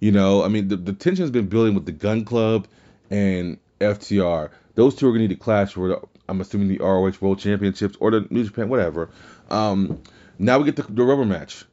You 0.00 0.12
know, 0.12 0.44
I 0.44 0.48
mean, 0.48 0.68
the, 0.68 0.76
the 0.76 0.92
tension 0.92 1.22
has 1.22 1.30
been 1.30 1.46
building 1.46 1.74
with 1.74 1.86
the 1.86 1.92
Gunn 1.92 2.24
Club 2.24 2.66
and 3.10 3.58
FTR. 3.80 4.50
Those 4.74 4.94
two 4.94 5.06
are 5.06 5.10
going 5.10 5.22
to 5.22 5.28
need 5.28 5.34
to 5.34 5.40
clash 5.40 5.72
for, 5.72 5.88
the, 5.88 6.00
I'm 6.28 6.40
assuming, 6.40 6.68
the 6.68 6.78
ROH 6.78 7.14
World 7.20 7.38
Championships 7.38 7.96
or 7.98 8.10
the 8.10 8.26
New 8.30 8.44
Japan, 8.44 8.68
whatever. 8.68 9.10
Um, 9.50 10.02
now 10.38 10.58
we 10.58 10.64
get 10.64 10.76
the, 10.76 10.82
the 10.82 11.02
rubber 11.02 11.24
match. 11.24 11.64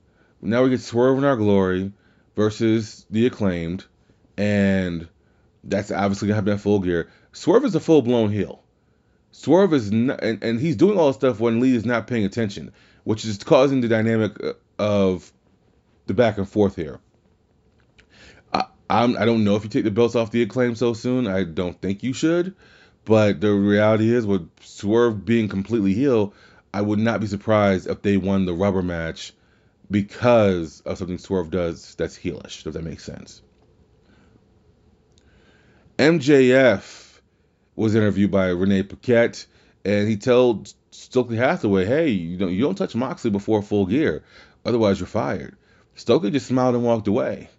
Now 0.41 0.63
we 0.63 0.69
get 0.69 0.81
Swerve 0.81 1.17
in 1.17 1.23
Our 1.23 1.35
Glory 1.35 1.91
versus 2.35 3.05
the 3.09 3.25
Acclaimed, 3.25 3.85
and 4.37 5.07
that's 5.63 5.91
obviously 5.91 6.27
going 6.27 6.35
to 6.35 6.41
happen 6.41 6.53
at 6.53 6.61
full 6.61 6.79
gear. 6.79 7.09
Swerve 7.33 7.65
is 7.65 7.75
a 7.75 7.79
full 7.79 8.01
blown 8.01 8.31
heel. 8.31 8.63
Swerve 9.31 9.73
is 9.73 9.91
not, 9.91 10.23
and, 10.23 10.43
and 10.43 10.59
he's 10.59 10.75
doing 10.75 10.97
all 10.97 11.07
this 11.07 11.15
stuff 11.15 11.39
when 11.39 11.59
Lee 11.59 11.75
is 11.75 11.85
not 11.85 12.07
paying 12.07 12.25
attention, 12.25 12.71
which 13.03 13.25
is 13.25 13.37
causing 13.37 13.81
the 13.81 13.87
dynamic 13.87 14.41
uh, 14.43 14.53
of 14.77 15.31
the 16.05 16.13
back 16.13 16.37
and 16.37 16.47
forth 16.47 16.75
here. 16.75 16.99
I'm, 18.89 19.17
I 19.17 19.25
don't 19.25 19.43
know 19.43 19.55
if 19.55 19.63
you 19.63 19.69
take 19.69 19.83
the 19.83 19.91
belts 19.91 20.15
off 20.15 20.31
the 20.31 20.43
acclaim 20.43 20.75
so 20.75 20.93
soon. 20.93 21.27
I 21.27 21.43
don't 21.43 21.79
think 21.81 22.03
you 22.03 22.13
should. 22.13 22.55
But 23.05 23.41
the 23.41 23.51
reality 23.51 24.13
is, 24.13 24.25
with 24.25 24.49
Swerve 24.61 25.25
being 25.25 25.49
completely 25.49 25.93
heel, 25.93 26.33
I 26.73 26.81
would 26.81 26.99
not 26.99 27.19
be 27.19 27.27
surprised 27.27 27.87
if 27.87 28.01
they 28.01 28.17
won 28.17 28.45
the 28.45 28.53
rubber 28.53 28.81
match 28.81 29.33
because 29.91 30.81
of 30.81 30.97
something 30.97 31.17
Swerve 31.17 31.51
does 31.51 31.95
that's 31.95 32.17
heelish. 32.17 32.63
Does 32.63 32.73
that 32.73 32.83
make 32.83 32.99
sense? 32.99 33.41
MJF 35.99 37.19
was 37.75 37.95
interviewed 37.95 38.31
by 38.31 38.47
Renee 38.47 38.83
Paquette, 38.83 39.45
and 39.85 40.07
he 40.07 40.17
told 40.17 40.73
Stokely 40.91 41.37
Hathaway, 41.37 41.85
"Hey, 41.85 42.09
you 42.09 42.37
don't 42.37 42.51
you 42.51 42.61
don't 42.61 42.77
touch 42.77 42.95
Moxley 42.95 43.31
before 43.31 43.61
full 43.61 43.85
gear, 43.85 44.23
otherwise 44.65 44.99
you're 44.99 45.07
fired." 45.07 45.55
Stokely 45.95 46.31
just 46.31 46.47
smiled 46.47 46.75
and 46.75 46.83
walked 46.83 47.07
away. 47.07 47.49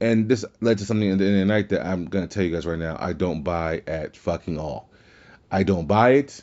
And 0.00 0.28
this 0.28 0.44
led 0.60 0.78
to 0.78 0.84
something 0.84 1.08
in 1.08 1.18
the, 1.18 1.24
in 1.24 1.38
the 1.38 1.44
night 1.44 1.70
that 1.70 1.86
I'm 1.86 2.06
gonna 2.06 2.26
tell 2.26 2.42
you 2.42 2.50
guys 2.52 2.66
right 2.66 2.78
now. 2.78 2.96
I 2.98 3.12
don't 3.12 3.42
buy 3.42 3.82
at 3.86 4.16
fucking 4.16 4.58
all. 4.58 4.90
I 5.50 5.62
don't 5.62 5.86
buy 5.86 6.10
it. 6.10 6.42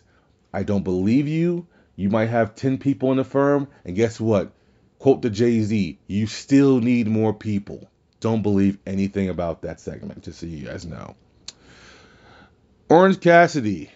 I 0.54 0.64
don't 0.64 0.84
believe 0.84 1.28
you. 1.28 1.68
You 1.96 2.10
might 2.10 2.30
have 2.30 2.56
10 2.56 2.80
people 2.80 3.12
in 3.12 3.18
the 3.18 3.24
firm, 3.24 3.68
and 3.86 3.96
guess 3.96 4.20
what? 4.20 4.52
Quote 4.98 5.22
the 5.22 5.30
Jay 5.30 5.62
Z, 5.62 6.00
you 6.08 6.28
still 6.28 6.80
need 6.80 7.08
more 7.08 7.34
people. 7.34 7.90
Don't 8.20 8.42
believe 8.42 8.80
anything 8.88 9.30
about 9.30 9.64
that 9.64 9.80
segment, 9.80 10.24
just 10.24 10.40
so 10.40 10.46
you 10.46 10.66
guys 10.66 10.86
know. 10.86 11.16
Orange 12.90 13.20
Cassidy, 13.20 13.92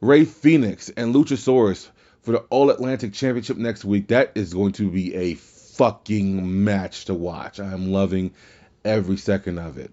Rey 0.00 0.24
Fenix, 0.24 0.88
and 0.90 1.14
Luchasaurus 1.14 1.88
for 2.22 2.32
the 2.32 2.38
All 2.50 2.70
Atlantic 2.70 3.12
Championship 3.12 3.56
next 3.56 3.84
week. 3.84 4.08
That 4.08 4.32
is 4.34 4.52
going 4.52 4.72
to 4.72 4.90
be 4.90 5.14
a 5.14 5.34
fucking 5.34 6.64
match 6.64 7.04
to 7.04 7.14
watch. 7.14 7.60
I'm 7.60 7.92
loving 7.92 8.32
every 8.86 9.16
second 9.16 9.58
of 9.58 9.76
it. 9.76 9.90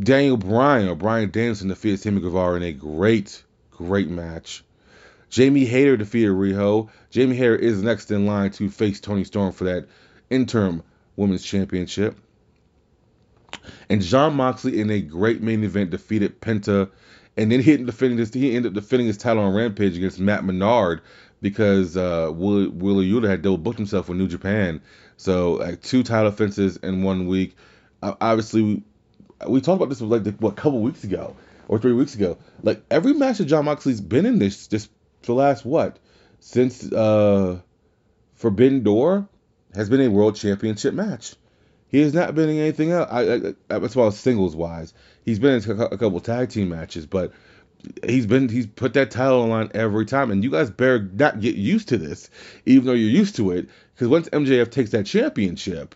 Daniel 0.00 0.36
Bryan 0.36 0.88
or 0.88 0.94
Bryan 0.94 1.30
Danielson 1.30 1.68
defeated 1.68 2.00
Sammy 2.00 2.20
Guevara 2.20 2.56
in 2.56 2.62
a 2.62 2.72
great, 2.72 3.42
great 3.70 4.08
match. 4.08 4.64
Jamie 5.30 5.64
Hayter 5.64 5.96
defeated 5.96 6.30
Riho. 6.30 6.88
Jamie 7.10 7.36
Hayter 7.36 7.56
is 7.56 7.82
next 7.82 8.10
in 8.10 8.26
line 8.26 8.50
to 8.52 8.70
face 8.70 9.00
Toni 9.00 9.24
Storm 9.24 9.52
for 9.52 9.64
that 9.64 9.86
interim 10.30 10.82
women's 11.16 11.44
championship. 11.44 12.18
And 13.88 14.02
Jon 14.02 14.34
Moxley 14.34 14.80
in 14.80 14.90
a 14.90 15.00
great 15.00 15.42
main 15.42 15.64
event 15.64 15.90
defeated 15.90 16.40
Penta, 16.40 16.90
and 17.36 17.50
then 17.50 17.60
he 17.60 17.72
ended 17.72 17.86
defending 17.86 18.18
this. 18.18 18.32
He 18.32 18.54
ended 18.54 18.72
up 18.72 18.82
defending 18.82 19.06
his 19.06 19.16
title 19.16 19.42
on 19.42 19.54
Rampage 19.54 19.96
against 19.96 20.20
Matt 20.20 20.44
Menard 20.44 21.00
because 21.40 21.96
uh, 21.96 22.30
Willie, 22.32 22.68
Willie 22.68 23.10
Yuta 23.10 23.28
had 23.28 23.42
double 23.42 23.58
booked 23.58 23.78
himself 23.78 24.08
with 24.08 24.18
New 24.18 24.28
Japan. 24.28 24.82
So 25.16 25.54
like 25.54 25.82
two 25.82 26.02
title 26.02 26.28
offenses 26.28 26.76
in 26.78 27.02
one 27.02 27.26
week. 27.26 27.56
Obviously, 28.02 28.62
we, 28.62 28.82
we 29.48 29.60
talked 29.60 29.76
about 29.76 29.88
this 29.88 30.00
like 30.00 30.24
the, 30.24 30.30
what 30.32 30.52
a 30.52 30.56
couple 30.56 30.80
weeks 30.80 31.04
ago 31.04 31.36
or 31.66 31.78
three 31.78 31.92
weeks 31.92 32.14
ago. 32.14 32.38
Like 32.62 32.82
every 32.90 33.14
match 33.14 33.38
that 33.38 33.46
Jon 33.46 33.64
Moxley's 33.64 34.00
been 34.00 34.26
in 34.26 34.38
this 34.38 34.66
just 34.68 34.90
for 35.22 35.26
the 35.26 35.34
last 35.34 35.64
what 35.64 35.98
since 36.40 36.90
uh, 36.92 37.60
Forbidden 38.34 38.82
Door 38.82 39.28
has 39.74 39.88
been 39.88 40.00
a 40.00 40.08
world 40.08 40.36
championship 40.36 40.94
match. 40.94 41.34
He 41.90 42.00
has 42.00 42.12
not 42.12 42.34
been 42.34 42.50
in 42.50 42.58
anything 42.58 42.90
else. 42.90 43.08
I, 43.10 43.20
I, 43.70 43.78
as 43.82 43.96
well 43.96 44.08
as 44.08 44.18
singles 44.18 44.54
wise, 44.54 44.92
he's 45.24 45.38
been 45.38 45.62
in 45.62 45.80
a 45.80 45.96
couple 45.96 46.20
tag 46.20 46.50
team 46.50 46.68
matches, 46.68 47.06
but 47.06 47.32
he's 48.04 48.26
been 48.26 48.48
he's 48.48 48.66
put 48.66 48.94
that 48.94 49.10
title 49.10 49.52
on 49.52 49.70
every 49.74 50.06
time. 50.06 50.30
And 50.30 50.42
you 50.42 50.50
guys 50.50 50.70
better 50.70 51.08
not 51.12 51.40
get 51.40 51.56
used 51.56 51.88
to 51.88 51.98
this, 51.98 52.30
even 52.66 52.86
though 52.86 52.92
you're 52.92 53.10
used 53.10 53.36
to 53.36 53.50
it, 53.52 53.68
because 53.94 54.08
once 54.08 54.28
MJF 54.30 54.70
takes 54.70 54.90
that 54.90 55.06
championship, 55.06 55.94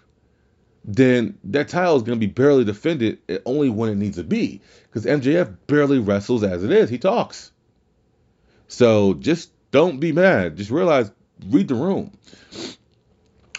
then 0.85 1.39
that 1.45 1.69
title 1.69 1.97
is 1.97 2.03
going 2.03 2.19
to 2.19 2.27
be 2.27 2.33
barely 2.33 2.65
defended 2.65 3.19
only 3.47 3.69
when 3.71 3.91
it 3.91 3.97
needs 3.97 4.17
to 4.17 4.25
be, 4.25 4.61
because 4.83 5.05
MJF 5.05 5.57
barely 5.67 5.99
wrestles 5.99 6.43
as 6.43 6.65
it 6.65 6.73
is. 6.73 6.91
He 6.91 6.99
talks. 6.99 7.53
So 8.69 9.15
just 9.15 9.53
don't 9.71 10.01
be 10.01 10.13
mad. 10.13 10.57
Just 10.57 10.71
realize, 10.71 11.11
read 11.47 11.69
the 11.69 11.75
room. 11.75 12.13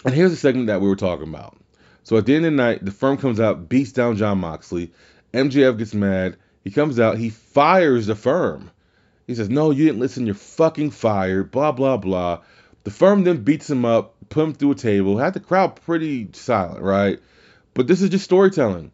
And 0.04 0.14
here's 0.14 0.32
the 0.32 0.36
segment 0.36 0.66
that 0.66 0.80
we 0.82 0.88
were 0.88 0.96
talking 0.96 1.28
about. 1.28 1.56
So 2.02 2.18
at 2.18 2.26
the 2.26 2.34
end 2.34 2.44
of 2.44 2.52
the 2.52 2.56
night, 2.56 2.84
the 2.84 2.90
firm 2.90 3.16
comes 3.16 3.40
out, 3.40 3.68
beats 3.68 3.92
down 3.92 4.16
Jon 4.16 4.38
Moxley. 4.38 4.92
MJF 5.32 5.78
gets 5.78 5.94
mad. 5.94 6.36
He 6.64 6.70
comes 6.70 6.98
out, 6.98 7.18
he 7.18 7.28
fires 7.30 8.06
the 8.06 8.14
firm. 8.14 8.70
He 9.26 9.34
says, 9.34 9.50
No, 9.50 9.70
you 9.70 9.84
didn't 9.84 10.00
listen, 10.00 10.26
you're 10.26 10.34
fucking 10.34 10.90
fired, 10.90 11.50
blah, 11.50 11.72
blah, 11.72 11.98
blah. 11.98 12.40
The 12.84 12.90
firm 12.90 13.24
then 13.24 13.44
beats 13.44 13.70
him 13.70 13.84
up, 13.84 14.16
put 14.28 14.44
him 14.44 14.54
through 14.54 14.72
a 14.72 14.76
table, 14.76 15.18
had 15.18 15.34
the 15.34 15.40
crowd 15.40 15.76
pretty 15.76 16.28
silent, 16.32 16.82
right? 16.82 17.20
But 17.74 17.86
this 17.86 18.02
is 18.02 18.10
just 18.10 18.24
storytelling. 18.24 18.92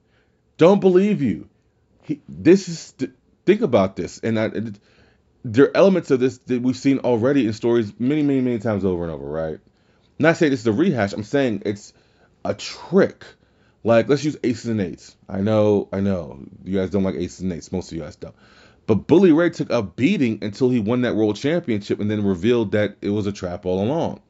Don't 0.59 0.81
believe 0.81 1.23
you. 1.23 1.49
He, 2.03 2.21
this 2.29 2.69
is, 2.69 2.95
think 3.47 3.61
about 3.61 3.97
this. 3.97 4.19
And 4.19 4.39
I, 4.39 4.45
it, 4.47 4.79
there 5.45 5.67
are 5.67 5.77
elements 5.77 6.11
of 6.11 6.21
this 6.21 6.39
that 6.39 6.63
we've 6.63 6.77
seen 6.77 6.99
already 6.99 7.47
in 7.47 7.53
stories 7.53 7.93
many, 7.99 8.23
many, 8.23 8.41
many 8.41 8.59
times 8.59 8.85
over 8.85 9.05
and 9.05 9.13
over, 9.13 9.27
right? 9.27 9.59
Not 10.19 10.37
saying 10.37 10.51
this 10.51 10.61
is 10.61 10.67
a 10.67 10.73
rehash. 10.73 11.13
I'm 11.13 11.25
saying 11.25 11.63
it's 11.65 11.93
a 12.45 12.55
trick. 12.55 13.25
Like, 13.83 14.09
let's 14.09 14.25
use 14.25 14.37
aces 14.45 14.67
and 14.67 14.81
eights. 14.81 15.17
I 15.29 15.41
know, 15.41 15.89
I 15.93 16.01
know, 16.01 16.39
you 16.65 16.79
guys 16.79 16.91
don't 16.91 17.03
like 17.03 17.15
aces 17.15 17.41
and 17.41 17.53
eights. 17.53 17.73
Most 17.73 17.91
of 17.91 17.97
you 17.97 18.05
guys 18.05 18.17
don't. 18.17 18.35
But 18.87 19.07
Bully 19.07 19.33
Ray 19.33 19.51
took 19.51 19.71
a 19.71 19.83
beating 19.83 20.41
until 20.43 20.69
he 20.69 20.81
won 20.81 21.03
that 21.03 21.17
world 21.17 21.37
championship 21.37 22.01
and 22.01 22.11
then 22.11 22.25
revealed 22.25 22.73
that 22.73 22.97
it 23.01 23.11
was 23.11 23.27
a 23.27 23.33
trap 23.33 23.65
all 23.65 23.83
along. 23.83 24.21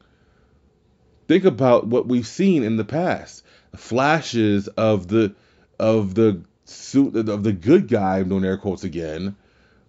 Think 1.27 1.45
about 1.45 1.87
what 1.87 2.07
we've 2.07 2.27
seen 2.27 2.63
in 2.63 2.77
the 2.77 2.85
past. 2.85 3.43
Flashes 3.75 4.67
of 4.67 5.07
the 5.07 5.33
of 5.79 6.13
the 6.13 6.43
suit 6.65 7.15
of 7.15 7.43
the 7.43 7.53
good 7.53 7.87
guy, 7.87 8.21
doing 8.23 8.45
air 8.45 8.57
quotes 8.57 8.83
again, 8.83 9.35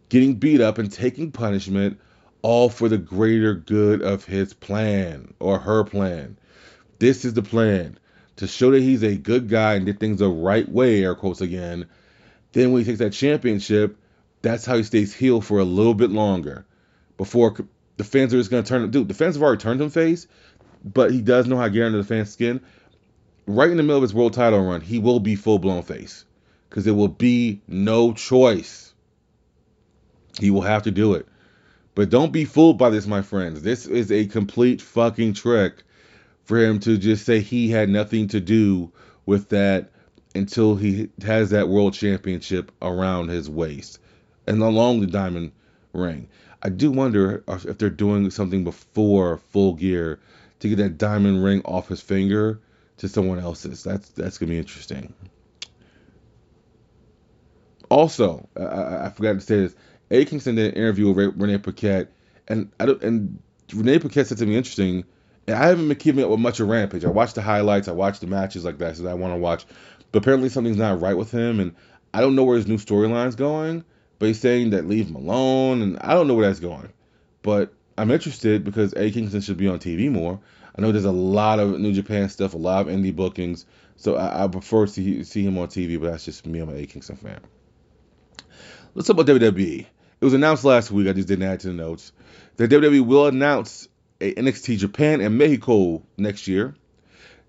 getting 0.09 0.37
beat 0.37 0.61
up 0.61 0.79
and 0.79 0.90
taking 0.90 1.33
punishment, 1.33 2.01
all 2.42 2.68
for 2.68 2.88
the 2.88 2.98
greater 2.98 3.55
good 3.55 4.03
of 4.03 4.25
his 4.25 4.55
plan 4.55 5.35
or 5.38 5.59
her 5.59 5.85
plan. 5.85 6.38
This 6.98 7.25
is 7.25 7.35
the 7.35 7.42
plan 7.42 7.98
to 8.37 8.47
show 8.47 8.71
that 8.71 8.83
he's 8.83 9.03
a 9.03 9.16
good 9.16 9.49
guy 9.49 9.75
and 9.75 9.87
did 9.87 10.01
things 10.01 10.18
the 10.18 10.29
right 10.29 10.68
way, 10.68 11.03
air 11.03 11.14
quotes 11.14 11.40
again. 11.40 11.87
Then 12.53 12.73
when 12.73 12.83
he 12.83 12.87
takes 12.87 12.99
that 12.99 13.12
championship, 13.12 13.97
that's 14.42 14.64
how 14.64 14.77
he 14.77 14.83
stays 14.83 15.14
heel 15.14 15.40
for 15.40 15.59
a 15.59 15.64
little 15.64 15.95
bit 15.95 16.11
longer 16.11 16.64
before 17.16 17.55
the 17.97 18.05
fans 18.05 18.35
are 18.35 18.38
just 18.38 18.51
going 18.51 18.62
to 18.62 18.68
turn 18.68 18.83
him. 18.83 18.90
Dude, 18.90 19.09
the 19.09 19.14
fans 19.14 19.37
have 19.37 19.42
already 19.42 19.61
turned 19.61 19.81
him 19.81 19.90
face, 19.90 20.27
but 20.85 21.12
he 21.12 21.21
does 21.21 21.47
know 21.47 21.57
how 21.57 21.64
to 21.64 21.71
get 21.71 21.85
under 21.85 21.99
the 21.99 22.05
fans' 22.05 22.33
skin. 22.33 22.61
Right 23.47 23.71
in 23.71 23.77
the 23.77 23.83
middle 23.83 23.97
of 23.97 24.03
his 24.03 24.14
world 24.14 24.35
title 24.35 24.64
run, 24.64 24.81
he 24.81 24.99
will 24.99 25.21
be 25.21 25.37
full 25.37 25.59
blown 25.59 25.83
face 25.83 26.25
because 26.68 26.85
there 26.85 26.95
will 26.95 27.09
be 27.09 27.61
no 27.68 28.12
choice. 28.12 28.95
He 30.38 30.51
will 30.51 30.62
have 30.62 30.85
to 30.85 30.90
do 30.90 31.14
it. 31.14 31.27
But 31.95 32.09
don't 32.09 32.33
be 32.33 32.47
fooled 32.47 32.79
by 32.79 32.88
this, 32.90 33.07
my 33.07 33.21
friends. 33.21 33.62
This 33.62 33.87
is 33.87 34.11
a 34.11 34.27
complete 34.27 34.81
fucking 34.81 35.35
trick 35.35 35.83
for 36.45 36.59
him 36.59 36.79
to 36.81 36.99
just 36.99 37.25
say 37.25 37.41
he 37.41 37.71
had 37.71 37.89
nothing 37.89 38.29
to 38.29 38.41
do 38.41 38.93
with 39.27 39.49
that 39.51 39.91
until 40.35 40.77
he 40.77 41.09
has 41.25 41.51
that 41.51 41.69
world 41.69 41.95
championship 41.95 42.73
around 42.81 43.29
his 43.29 43.49
waist 43.49 43.99
and 44.47 44.63
along 44.63 45.01
the 45.01 45.07
diamond 45.07 45.53
ring. 45.93 46.29
I 46.63 46.69
do 46.69 46.91
wonder 46.91 47.43
if 47.49 47.79
they're 47.79 47.91
doing 47.91 48.31
something 48.31 48.65
before 48.65 49.39
full 49.39 49.75
gear 49.75 50.21
to 50.61 50.69
get 50.69 50.77
that 50.77 50.99
diamond 50.99 51.43
ring 51.43 51.63
off 51.65 51.89
his 51.89 52.01
finger 52.01 52.61
to 52.99 53.09
someone 53.09 53.41
else's. 53.41 53.83
That's 53.83 54.09
that's 54.11 54.39
gonna 54.39 54.51
be 54.51 54.59
interesting. 54.59 55.13
Also, 57.89 58.49
I, 58.57 59.07
I 59.07 59.11
forgot 59.11 59.35
to 59.35 59.41
say 59.41 59.57
this. 59.57 59.75
A. 60.11 60.25
Kingston 60.25 60.55
did 60.55 60.73
an 60.73 60.81
interview 60.81 61.11
with 61.11 61.35
Renee 61.37 61.59
Paquette, 61.59 62.13
and 62.49 62.71
I 62.79 62.87
don't, 62.87 63.03
and 63.03 63.43
Renee 63.75 63.99
Paquette 63.99 64.29
said 64.29 64.39
something 64.39 64.55
interesting. 64.55 65.05
And 65.47 65.57
I 65.57 65.67
haven't 65.67 65.89
been 65.89 65.97
keeping 65.97 66.23
up 66.23 66.31
with 66.31 66.41
much 66.41 66.61
of 66.61 66.69
Rampage. 66.69 67.05
I 67.05 67.11
watched 67.11 67.35
the 67.35 67.43
highlights, 67.43 67.89
I 67.89 67.93
watched 67.93 68.21
the 68.21 68.27
matches 68.27 68.65
like 68.65 68.79
that, 68.79 68.97
so 68.97 69.07
I 69.07 69.15
want 69.15 69.35
to 69.35 69.39
watch. 69.39 69.67
But 70.13 70.21
apparently 70.21 70.49
something's 70.49 70.77
not 70.77 71.01
right 71.01 71.17
with 71.17 71.31
him, 71.31 71.59
and 71.59 71.75
I 72.15 72.21
don't 72.21 72.37
know 72.37 72.45
where 72.45 72.57
his 72.57 72.69
new 72.69 72.77
storyline's 72.77 73.35
going. 73.35 73.85
But 74.19 74.27
he's 74.27 74.41
saying 74.41 74.71
that 74.71 74.87
leave 74.87 75.09
him 75.09 75.17
alone, 75.17 75.83
and 75.83 75.99
I 75.99 76.15
don't 76.15 76.29
know 76.29 76.35
where 76.35 76.47
that's 76.47 76.61
going. 76.61 76.93
But 77.43 77.75
I'm 77.99 78.11
interested 78.11 78.63
because 78.63 78.93
A. 78.95 79.11
Kingston 79.11 79.41
should 79.41 79.57
be 79.57 79.67
on 79.67 79.81
TV 79.81 80.11
more. 80.11 80.39
I 80.77 80.81
know 80.81 80.93
there's 80.93 81.05
a 81.05 81.11
lot 81.11 81.59
of 81.59 81.81
New 81.81 81.93
Japan 81.93 82.29
stuff, 82.29 82.55
a 82.55 82.59
lot 82.59 82.87
of 82.87 82.95
indie 82.95 83.15
bookings, 83.15 83.67
so 83.97 84.17
I, 84.17 84.45
I 84.45 84.49
prefer 84.49 84.87
to 84.87 84.93
see, 84.93 85.25
see 85.25 85.45
him 85.45 85.59
on 85.59 85.69
TV. 85.69 86.01
But 86.01 86.13
that's 86.13 86.25
just 86.25 86.47
me. 86.47 86.61
I'm 86.61 86.69
an 86.69 86.77
A. 86.77 86.87
Kingston 86.87 87.17
fan. 87.17 87.41
Let's 88.95 89.09
talk 89.09 89.19
about 89.19 89.27
WWE. 89.27 89.81
It 89.81 90.25
was 90.25 90.35
announced 90.35 90.65
last 90.65 90.93
week. 90.93 91.09
I 91.09 91.13
just 91.15 91.27
didn't 91.27 91.49
add 91.49 91.61
to 91.61 91.67
the 91.69 91.73
notes 91.73 92.13
that 92.57 92.71
WWE 92.71 93.05
will 93.05 93.27
announce 93.27 93.89
a 94.23 94.35
NXT 94.35 94.79
Japan 94.79 95.21
and 95.21 95.37
Mexico 95.37 96.03
next 96.17 96.49
year. 96.49 96.75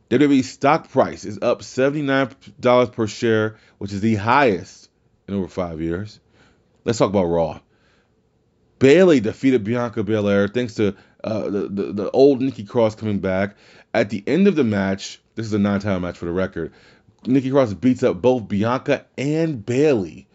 WWE 0.09 0.43
stock 0.43 0.89
price 0.89 1.23
is 1.23 1.39
up 1.41 1.61
$79 1.61 2.91
per 2.91 3.07
share, 3.07 3.57
which 3.77 3.93
is 3.93 4.01
the 4.01 4.15
highest 4.15 4.89
in 5.27 5.33
over 5.33 5.47
five 5.47 5.81
years. 5.81 6.19
Let's 6.83 6.99
talk 6.99 7.09
about 7.09 7.25
Raw. 7.25 7.59
Bayley 8.79 9.21
defeated 9.21 9.63
Bianca 9.63 10.03
Belair 10.03 10.47
thanks 10.47 10.75
to 10.75 10.95
uh, 11.23 11.43
the, 11.49 11.67
the, 11.69 11.93
the 11.93 12.11
old 12.11 12.41
Nikki 12.41 12.65
Cross 12.65 12.95
coming 12.95 13.19
back. 13.19 13.55
At 13.93 14.09
the 14.09 14.23
end 14.27 14.47
of 14.47 14.55
the 14.55 14.63
match, 14.63 15.21
this 15.35 15.45
is 15.45 15.53
a 15.53 15.59
nine-time 15.59 16.01
match 16.01 16.17
for 16.17 16.25
the 16.25 16.31
record. 16.31 16.73
Nikki 17.25 17.51
Cross 17.51 17.75
beats 17.75 18.03
up 18.03 18.21
both 18.21 18.47
Bianca 18.47 19.05
and 19.17 19.65
Bayley. 19.65 20.27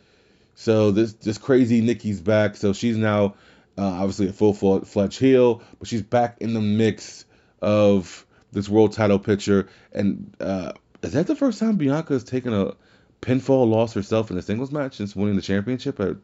so 0.54 0.90
this 0.90 1.12
this 1.14 1.36
crazy 1.36 1.82
Nikki's 1.82 2.20
back. 2.20 2.56
So 2.56 2.72
she's 2.72 2.96
now 2.96 3.34
uh, 3.78 3.82
obviously 3.82 4.28
a 4.28 4.32
full 4.32 4.52
fledged 4.52 5.18
heel, 5.18 5.62
but 5.78 5.86
she's 5.86 6.02
back 6.02 6.38
in 6.40 6.52
the 6.52 6.60
mix 6.60 7.24
of 7.62 8.26
this 8.50 8.68
world 8.68 8.92
title 8.92 9.18
picture. 9.18 9.68
And 9.92 10.34
uh, 10.40 10.72
is 11.02 11.12
that 11.12 11.28
the 11.28 11.36
first 11.36 11.60
time 11.60 11.76
Bianca 11.76 12.14
has 12.14 12.24
taken 12.24 12.52
a 12.52 12.74
pinfall 13.22 13.70
loss 13.70 13.94
herself 13.94 14.30
in 14.30 14.38
a 14.38 14.42
singles 14.42 14.72
match 14.72 14.96
since 14.96 15.14
winning 15.14 15.36
the 15.36 15.42
championship 15.42 16.00
at 16.00 16.16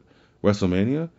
WrestleMania? 0.43 1.09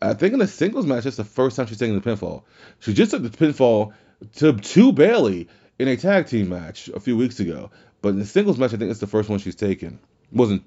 I 0.00 0.14
think 0.14 0.34
in 0.34 0.40
a 0.40 0.46
singles 0.46 0.86
match, 0.86 1.04
that's 1.04 1.16
the 1.16 1.24
first 1.24 1.56
time 1.56 1.66
she's 1.66 1.78
taken 1.78 1.94
the 1.94 2.00
pinfall. 2.00 2.44
She 2.80 2.94
just 2.94 3.10
took 3.10 3.22
the 3.22 3.28
pinfall 3.28 3.92
to 4.36 4.54
to 4.54 4.92
Bayley 4.92 5.48
in 5.78 5.88
a 5.88 5.96
tag 5.96 6.26
team 6.26 6.48
match 6.48 6.88
a 6.88 7.00
few 7.00 7.16
weeks 7.16 7.40
ago, 7.40 7.70
but 8.00 8.10
in 8.10 8.18
the 8.18 8.26
singles 8.26 8.58
match, 8.58 8.72
I 8.72 8.76
think 8.76 8.90
it's 8.90 9.00
the 9.00 9.06
first 9.06 9.28
one 9.28 9.38
she's 9.40 9.56
taken. 9.56 9.98
It 10.32 10.36
wasn't 10.36 10.62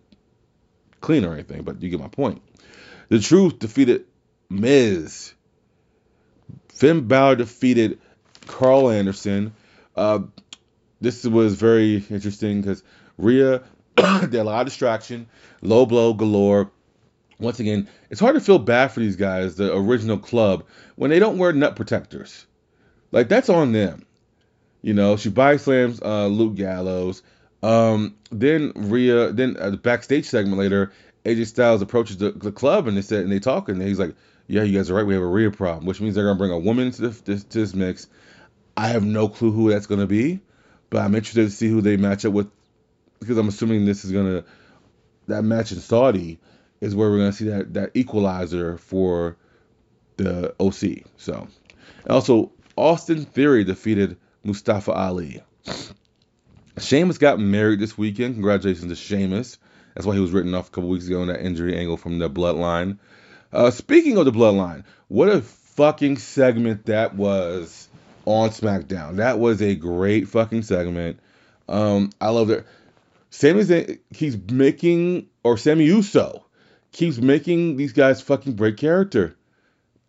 clean 1.01 1.25
or 1.25 1.33
anything, 1.33 1.63
but 1.63 1.81
you 1.81 1.89
get 1.89 1.99
my 1.99 2.09
point. 2.09 2.41
The 3.09 3.19
Truth 3.19 3.59
defeated 3.59 4.05
Miz. 4.49 5.33
Finn 6.69 7.07
Balor 7.07 7.38
defeated 7.38 7.99
Karl 8.45 8.89
Anderson. 8.89 9.53
Uh, 9.95 10.19
this 11.01 11.25
was 11.25 11.55
very 11.55 12.03
interesting 12.10 12.62
because 12.62 12.83
Rhea 13.17 13.63
did 13.95 14.36
a 14.36 14.43
lot 14.43 14.62
of 14.62 14.67
distraction, 14.67 15.27
low 15.62 15.86
blow 15.86 16.13
galore. 16.13 16.71
Once 17.39 17.60
again, 17.60 17.88
it's 18.10 18.19
hard 18.19 18.36
to 18.36 18.41
feel 18.41 18.57
bad 18.60 18.91
for 18.91 18.99
these 18.99 19.15
guys, 19.15 19.55
the 19.55 19.75
original 19.75 20.17
club, 20.17 20.63
when 20.95 21.12
they 21.12 21.19
don't 21.19 21.38
wear 21.38 21.53
nut 21.53 21.75
protectors. 21.75 22.45
Like 23.12 23.29
that's 23.29 23.49
on 23.49 23.71
them. 23.71 24.05
You 24.81 24.93
know, 24.93 25.17
she 25.17 25.29
body 25.29 25.57
slams 25.57 26.01
uh, 26.01 26.27
Luke 26.27 26.55
Gallows. 26.55 27.23
Um, 27.63 28.15
then 28.31 28.71
Rhea, 28.75 29.31
then 29.31 29.57
uh, 29.60 29.71
the 29.71 29.77
backstage 29.77 30.25
segment 30.25 30.57
later, 30.57 30.91
AJ 31.25 31.47
Styles 31.47 31.81
approaches 31.81 32.17
the, 32.17 32.31
the, 32.31 32.51
club 32.51 32.88
and 32.88 32.95
they 32.95 33.01
said 33.01 33.23
and 33.23 33.31
they 33.31 33.39
talk 33.39 33.67
and 33.67 33.81
he's 33.81 33.99
like, 33.99 34.15
"Yeah, 34.47 34.63
you 34.63 34.77
guys 34.77 34.89
are 34.89 34.95
right. 34.95 35.05
We 35.05 35.13
have 35.13 35.23
a 35.23 35.27
Rhea 35.27 35.51
problem, 35.51 35.86
which 35.86 36.01
means 36.01 36.15
they're 36.15 36.25
gonna 36.25 36.38
bring 36.38 36.51
a 36.51 36.60
woman 36.60 36.91
to 36.91 37.01
this, 37.01 37.21
to 37.21 37.60
this 37.60 37.73
mix. 37.73 38.07
I 38.75 38.89
have 38.89 39.03
no 39.03 39.27
clue 39.27 39.51
who 39.51 39.69
that's 39.69 39.88
gonna 39.88 40.07
be, 40.07 40.39
but 40.89 41.01
I'm 41.01 41.15
interested 41.15 41.43
to 41.43 41.49
see 41.49 41.67
who 41.67 41.81
they 41.81 41.97
match 41.97 42.25
up 42.25 42.33
with 42.33 42.49
because 43.19 43.38
I'm 43.38 43.47
assuming 43.47 43.86
this 43.86 44.05
is 44.05 44.12
gonna 44.12 44.43
that 45.27 45.43
match 45.43 45.71
in 45.71 45.79
Saudi 45.79 46.39
is 46.79 46.95
where 46.95 47.10
we're 47.10 47.17
gonna 47.17 47.33
see 47.33 47.45
that 47.45 47.73
that 47.73 47.91
equalizer 47.93 48.77
for 48.77 49.38
the 50.17 50.55
OC. 50.60 51.03
So, 51.17 51.47
also 52.10 52.51
Austin 52.75 53.25
Theory 53.25 53.63
defeated 53.63 54.17
Mustafa 54.43 54.93
Ali. 54.93 55.41
Sheamus 56.79 57.17
got 57.17 57.39
married 57.39 57.79
this 57.79 57.97
weekend. 57.97 58.36
Congratulations 58.36 58.88
to 58.88 58.95
Sheamus. 58.95 59.57
That's 59.95 60.05
why 60.05 60.13
he 60.13 60.21
was 60.21 60.31
written 60.31 60.53
off 60.53 60.67
a 60.67 60.71
couple 60.71 60.89
weeks 60.89 61.07
ago 61.07 61.23
in 61.23 61.27
that 61.29 61.43
injury 61.43 61.75
angle 61.75 61.97
from 61.97 62.19
the 62.19 62.29
bloodline. 62.29 62.99
Uh, 63.51 63.71
speaking 63.71 64.17
of 64.17 64.25
the 64.25 64.31
bloodline, 64.31 64.83
what 65.07 65.29
a 65.29 65.41
fucking 65.41 66.17
segment 66.17 66.86
that 66.88 67.15
was 67.15 67.88
on 68.25 68.49
SmackDown. 68.49 69.17
That 69.17 69.39
was 69.39 69.62
a 69.62 69.75
great 69.75 70.27
fucking 70.27 70.63
segment. 70.63 71.19
Um, 71.69 72.12
I 72.19 72.29
love 72.29 72.49
it. 72.49 72.65
Sami 73.29 73.62
Zayn 73.62 73.99
keeps 74.13 74.38
making, 74.51 75.27
or 75.43 75.57
Sami 75.57 75.86
Uso 75.86 76.45
keeps 76.91 77.17
making 77.19 77.77
these 77.77 77.93
guys 77.93 78.21
fucking 78.21 78.53
break 78.53 78.77
character. 78.77 79.36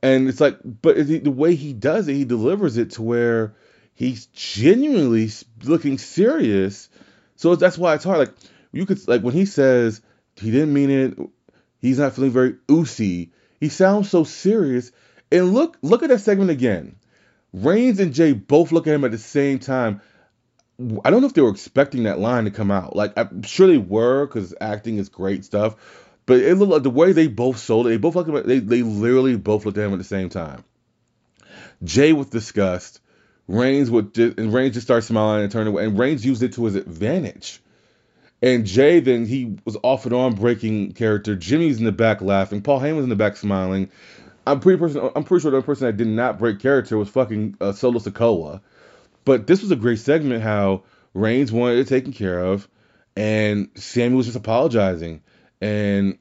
And 0.03 0.29
it's 0.29 0.41
like, 0.41 0.59
but 0.65 0.97
the 0.97 1.31
way 1.31 1.55
he 1.55 1.73
does 1.73 2.09
it, 2.09 2.15
he 2.15 2.25
delivers 2.25 2.77
it 2.77 2.93
to 2.93 3.03
where 3.03 3.55
he's 3.95 4.27
genuinely 4.27 5.29
looking 5.65 5.99
serious. 5.99 6.89
So 7.37 7.57
that's 7.57 7.77
why 7.77 7.95
it's 7.95 8.05
hard. 8.05 8.19
Like 8.19 8.35
you 8.73 8.87
could 8.87 9.07
like 9.09 9.23
when 9.23 9.35
he 9.35 9.45
says 9.45 10.01
he 10.37 10.51
didn't 10.51 10.73
mean 10.73 10.91
it, 10.91 11.19
he's 11.81 11.99
not 11.99 12.15
feeling 12.15 12.31
very 12.31 12.57
oozy. 12.71 13.33
He 13.61 13.69
sounds 13.69 14.09
so 14.11 14.25
serious. 14.25 14.93
And 15.31 15.53
look, 15.53 15.79
look 15.83 16.03
at 16.03 16.09
that 16.11 16.21
segment 16.21 16.51
again. 16.51 16.97
Reigns 17.53 18.01
and 18.01 18.15
Jay 18.15 18.33
both 18.33 18.73
look 18.73 18.87
at 18.87 18.95
him 18.95 19.05
at 19.05 19.11
the 19.11 19.19
same 19.19 19.59
time. 19.59 20.01
I 21.05 21.11
don't 21.11 21.21
know 21.21 21.27
if 21.27 21.35
they 21.35 21.43
were 21.43 21.51
expecting 21.51 22.05
that 22.05 22.21
line 22.21 22.45
to 22.45 22.51
come 22.51 22.71
out. 22.71 22.95
Like 22.95 23.13
I'm 23.17 23.43
sure 23.43 23.67
they 23.67 23.79
were 23.79 24.27
because 24.27 24.55
acting 24.61 24.99
is 24.99 25.09
great 25.09 25.45
stuff. 25.45 25.77
But 26.27 26.41
it 26.41 26.57
looked 26.57 26.73
like 26.73 26.83
the 26.83 26.91
way 26.91 27.13
they 27.13 27.27
both 27.27 27.59
sold 27.59 27.87
it. 27.87 27.91
They 27.91 27.97
both 27.97 28.15
looked. 28.15 28.47
They 28.47 28.59
they 28.59 28.83
literally 28.83 29.37
both 29.37 29.65
looked 29.65 29.79
at 29.79 29.87
him 29.87 29.93
at 29.93 29.99
the 29.99 30.05
same 30.05 30.29
time. 30.29 30.63
Jay 31.83 32.13
with 32.13 32.31
disgust. 32.31 33.01
Reigns 33.49 33.91
would 33.91 34.17
and 34.19 34.53
Reigns 34.53 34.75
just 34.75 34.87
started 34.87 35.07
smiling 35.07 35.43
and 35.43 35.51
turning 35.51 35.73
away. 35.73 35.87
And 35.87 35.99
Reigns 35.99 36.25
used 36.25 36.43
it 36.43 36.53
to 36.55 36.65
his 36.67 36.75
advantage. 36.75 37.61
And 38.41 38.65
Jay 38.67 39.01
then 39.01 39.27
he 39.27 39.57
was 39.65 39.77
off 39.83 40.05
and 40.05 40.15
on 40.15 40.35
breaking 40.35 40.93
character. 40.93 41.35
Jimmy's 41.35 41.79
in 41.79 41.85
the 41.85 41.93
back 41.93 42.21
laughing. 42.23 42.63
Paul 42.63 42.81
Heyman's 42.81 43.05
in 43.05 43.09
the 43.09 43.17
back 43.17 43.37
smiling. 43.37 43.91
I'm 44.47 44.61
pretty 44.61 44.79
person. 44.79 45.11
I'm 45.15 45.25
pretty 45.25 45.43
sure 45.43 45.51
the 45.51 45.63
person 45.63 45.87
that 45.87 45.97
did 45.97 46.07
not 46.07 46.39
break 46.39 46.61
character 46.61 46.97
was 46.97 47.09
fucking 47.09 47.57
uh, 47.61 47.73
Solo 47.73 47.99
Sikoa. 47.99 48.61
But 49.25 49.47
this 49.47 49.61
was 49.61 49.71
a 49.71 49.77
great 49.77 49.99
segment. 49.99 50.43
How 50.43 50.85
Reigns 51.15 51.53
wanted 51.53 51.81
it 51.81 51.89
taken 51.89 52.13
care 52.13 52.39
of, 52.43 52.69
and 53.17 53.69
Sami 53.75 54.15
was 54.15 54.27
just 54.27 54.39
apologizing. 54.39 55.23
And 55.61 56.19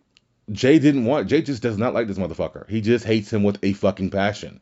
Jay 0.52 0.80
didn't 0.80 1.06
want. 1.06 1.30
Jay 1.30 1.42
just 1.42 1.62
does 1.62 1.78
not 1.78 1.94
like 1.94 2.08
this 2.08 2.18
motherfucker. 2.18 2.68
He 2.70 2.82
just 2.82 3.06
hates 3.06 3.32
him 3.32 3.44
with 3.44 3.64
a 3.64 3.74
fucking 3.74 4.10
passion. 4.10 4.60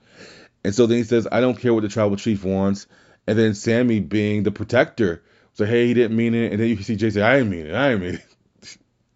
And 0.63 0.75
so 0.75 0.85
then 0.85 0.97
he 0.97 1.03
says, 1.03 1.27
"I 1.31 1.41
don't 1.41 1.57
care 1.57 1.73
what 1.73 1.83
the 1.83 1.89
tribal 1.89 2.17
chief 2.17 2.43
wants." 2.43 2.85
And 3.25 3.39
then 3.39 3.55
Sami, 3.55 3.99
being 3.99 4.43
the 4.43 4.51
protector, 4.51 5.23
so 5.55 5.65
hey, 5.65 5.87
he 5.87 5.93
didn't 5.93 6.15
mean 6.15 6.35
it. 6.35 6.51
And 6.51 6.61
then 6.61 6.69
you 6.69 6.81
see 6.83 6.95
Jay 6.95 7.09
say, 7.09 7.21
"I 7.21 7.37
didn't 7.37 7.49
mean 7.49 7.65
it. 7.65 7.75
I 7.75 7.89
didn't 7.89 8.03
mean 8.03 8.15
it." 8.15 8.25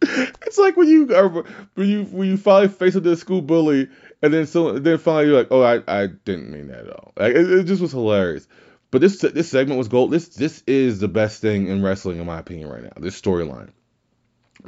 it's 0.45 0.57
like 0.57 0.75
when 0.75 0.87
you 0.87 1.15
are 1.15 1.29
when 1.29 1.87
you 1.87 2.03
when 2.05 2.27
you 2.27 2.37
finally 2.37 2.69
face 2.69 2.95
up 2.95 3.03
to 3.03 3.09
the 3.09 3.17
school 3.17 3.41
bully, 3.41 3.89
and 4.21 4.33
then 4.33 4.47
so 4.47 4.79
then 4.79 4.97
finally 4.97 5.27
you're 5.27 5.37
like, 5.37 5.51
"Oh, 5.51 5.61
I, 5.61 5.83
I 5.87 6.07
didn't 6.07 6.51
mean 6.51 6.67
that 6.69 6.87
at 6.87 6.91
all." 6.91 7.13
Like, 7.17 7.35
it, 7.35 7.51
it 7.51 7.63
just 7.65 7.81
was 7.81 7.91
hilarious. 7.91 8.47
But 8.91 9.01
this 9.01 9.19
this 9.19 9.49
segment 9.49 9.77
was 9.77 9.87
gold. 9.87 10.11
This 10.11 10.29
this 10.29 10.63
is 10.65 10.99
the 10.99 11.07
best 11.07 11.41
thing 11.41 11.67
in 11.67 11.83
wrestling, 11.83 12.19
in 12.19 12.25
my 12.25 12.39
opinion, 12.39 12.69
right 12.69 12.83
now. 12.83 12.93
This 12.97 13.19
storyline 13.19 13.69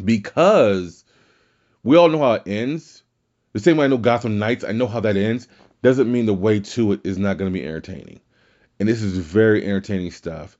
because 0.03 1.03
we 1.83 1.97
all 1.97 2.09
know 2.09 2.19
how 2.19 2.33
it 2.33 2.43
ends. 2.45 3.03
The 3.53 3.59
same 3.59 3.77
way 3.77 3.85
I 3.85 3.89
know 3.89 3.97
Gotham 3.97 4.39
Knights, 4.39 4.63
I 4.63 4.71
know 4.71 4.87
how 4.87 5.01
that 5.01 5.17
ends. 5.17 5.47
Doesn't 5.81 6.11
mean 6.11 6.25
the 6.25 6.33
way 6.33 6.59
to 6.59 6.93
it 6.93 7.01
is 7.03 7.17
not 7.17 7.37
going 7.37 7.51
to 7.51 7.59
be 7.59 7.65
entertaining. 7.65 8.21
And 8.79 8.87
this 8.87 9.01
is 9.01 9.17
very 9.17 9.63
entertaining 9.63 10.11
stuff. 10.11 10.57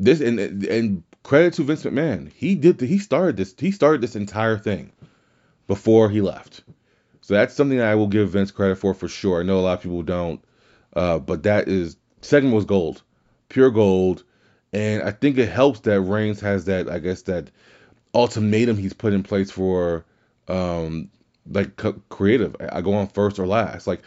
This 0.00 0.20
and 0.20 0.64
and 0.64 1.02
credit 1.22 1.52
to 1.54 1.62
Vince 1.62 1.84
McMahon. 1.84 2.32
He 2.32 2.54
did 2.54 2.78
the, 2.78 2.86
he 2.86 2.98
started 2.98 3.36
this 3.36 3.54
he 3.58 3.70
started 3.70 4.00
this 4.00 4.16
entire 4.16 4.56
thing 4.56 4.92
before 5.68 6.08
he 6.08 6.20
left. 6.20 6.62
So 7.20 7.34
that's 7.34 7.54
something 7.54 7.78
that 7.78 7.86
I 7.86 7.94
will 7.94 8.08
give 8.08 8.30
Vince 8.30 8.50
credit 8.50 8.76
for 8.76 8.94
for 8.94 9.08
sure. 9.08 9.40
I 9.40 9.42
know 9.42 9.58
a 9.58 9.60
lot 9.60 9.74
of 9.74 9.82
people 9.82 10.02
don't, 10.02 10.42
uh, 10.96 11.18
but 11.18 11.42
that 11.42 11.68
is 11.68 11.96
segment 12.22 12.54
was 12.54 12.64
gold, 12.64 13.02
pure 13.50 13.70
gold, 13.70 14.24
and 14.72 15.02
I 15.02 15.10
think 15.10 15.36
it 15.36 15.48
helps 15.48 15.80
that 15.80 16.00
Reigns 16.00 16.40
has 16.40 16.64
that 16.64 16.88
I 16.88 16.98
guess 16.98 17.22
that 17.22 17.50
ultimatum 18.14 18.78
he's 18.78 18.94
put 18.94 19.12
in 19.12 19.22
place 19.22 19.50
for 19.50 20.04
um 20.48 21.10
like 21.46 21.80
creative. 22.08 22.56
I 22.72 22.80
go 22.80 22.94
on 22.94 23.08
first 23.08 23.38
or 23.38 23.46
last. 23.46 23.86
Like 23.86 24.00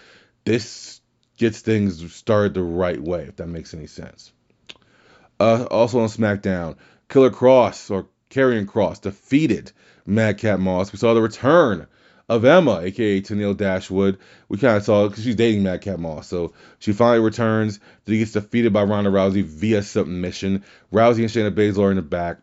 this 0.43 1.01
gets 1.37 1.61
things 1.61 2.13
started 2.13 2.55
the 2.55 2.63
right 2.63 3.01
way, 3.01 3.23
if 3.23 3.35
that 3.35 3.47
makes 3.47 3.73
any 3.73 3.87
sense. 3.87 4.33
Uh, 5.43 5.65
also 5.65 5.99
on 5.99 6.07
SmackDown, 6.07 6.77
Killer 7.09 7.29
Kross 7.29 7.91
or 7.91 8.07
Karrion 8.29 8.65
Kross 8.65 9.01
defeated 9.01 9.73
Madcap 10.05 10.57
Moss. 10.57 10.93
We 10.93 10.99
saw 10.99 11.13
the 11.13 11.21
return 11.21 11.85
of 12.29 12.45
Emma, 12.45 12.79
aka 12.79 13.19
Tennille 13.19 13.57
Dashwood. 13.57 14.19
We 14.47 14.57
kind 14.57 14.77
of 14.77 14.85
saw 14.85 15.09
because 15.09 15.25
she's 15.25 15.35
dating 15.35 15.63
Madcap 15.63 15.99
Moss, 15.99 16.27
so 16.29 16.53
she 16.79 16.93
finally 16.93 17.19
returns. 17.19 17.81
She 18.07 18.19
gets 18.19 18.31
defeated 18.31 18.71
by 18.71 18.83
Ronda 18.83 19.09
Rousey 19.09 19.43
via 19.43 19.83
submission. 19.83 20.63
Rousey 20.93 21.19
and 21.19 21.29
Shayna 21.29 21.51
Baszler 21.51 21.89
in 21.89 21.97
the 21.97 22.03
back. 22.03 22.37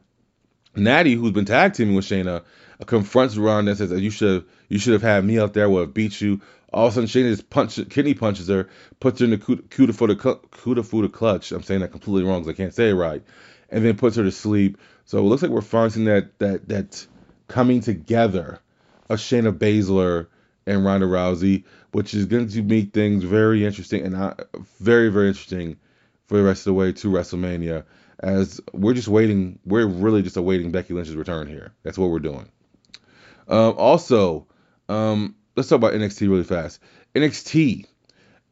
Natty, 0.77 1.15
who's 1.15 1.33
been 1.33 1.47
tag 1.47 1.73
teaming 1.73 1.95
with 1.95 2.05
Shayna, 2.05 2.43
confronts 2.85 3.39
Ronda 3.39 3.71
and 3.71 3.79
says, 3.79 3.93
"You 3.93 4.11
should 4.11 4.45
you 4.69 4.79
should 4.79 4.93
have 4.93 5.03
had 5.03 5.25
me 5.25 5.39
out 5.39 5.55
there. 5.55 5.71
Would 5.71 5.81
have 5.81 5.95
beat 5.95 6.21
you." 6.21 6.43
All 6.73 6.87
of 6.87 6.93
a 6.93 6.95
sudden, 6.95 7.09
Shayna 7.09 7.31
just 7.31 7.51
punch, 7.51 7.77
kidney 7.91 8.15
punches 8.15 8.49
her, 8.49 8.69
puts 9.01 9.19
her 9.19 9.25
in 9.25 9.31
the 9.33 9.39
Kuda 9.39 9.95
for 9.95 10.07
the 10.07 10.15
Kuda 10.15 10.85
for 10.85 11.03
the 11.03 11.09
clutch. 11.09 11.53
I'm 11.53 11.63
saying 11.63 11.81
that 11.81 11.91
completely 11.91 12.29
wrong 12.29 12.43
because 12.43 12.55
I 12.55 12.57
can't 12.57 12.75
say 12.75 12.91
it 12.91 12.95
right, 12.95 13.23
and 13.71 13.85
then 13.85 13.97
puts 13.97 14.17
her 14.17 14.23
to 14.23 14.31
sleep. 14.31 14.79
So 15.05 15.19
it 15.19 15.23
looks 15.23 15.43
like 15.43 15.51
we're 15.51 15.63
finding 15.63 16.05
that 16.05 16.39
that 16.39 16.69
that 16.69 17.07
coming 17.49 17.81
together 17.81 18.61
of 19.09 19.19
Shayna 19.19 19.53
Baszler 19.53 20.29
and 20.67 20.85
Ronda 20.85 21.07
Rousey, 21.07 21.65
which 21.91 22.15
is 22.15 22.27
going 22.27 22.49
to 22.49 22.63
make 22.63 22.93
things 22.93 23.25
very 23.25 23.65
interesting 23.65 24.05
and 24.05 24.15
uh, 24.15 24.35
very 24.79 25.09
very 25.09 25.29
interesting 25.29 25.77
for 26.27 26.37
the 26.37 26.45
rest 26.45 26.61
of 26.61 26.65
the 26.67 26.75
way 26.75 26.93
to 26.93 27.09
WrestleMania 27.09 27.85
as 28.21 28.61
we're 28.73 28.95
just 28.95 29.09
waiting. 29.09 29.59
We're 29.65 29.87
really 29.87 30.23
just 30.23 30.37
awaiting 30.37 30.71
Becky 30.71 30.95
Lynch's 30.95 31.17
return 31.17 31.49
here. 31.49 31.73
That's 31.83 31.99
what 31.99 32.11
we're 32.11 32.21
doing. 32.21 32.49
Um, 33.49 33.75
also, 33.77 34.47
um, 34.89 35.35
let's 35.57 35.69
talk 35.69 35.77
about 35.77 35.95
NXT 35.95 36.23
really 36.23 36.45
fast. 36.45 36.81
NXT, 37.15 37.87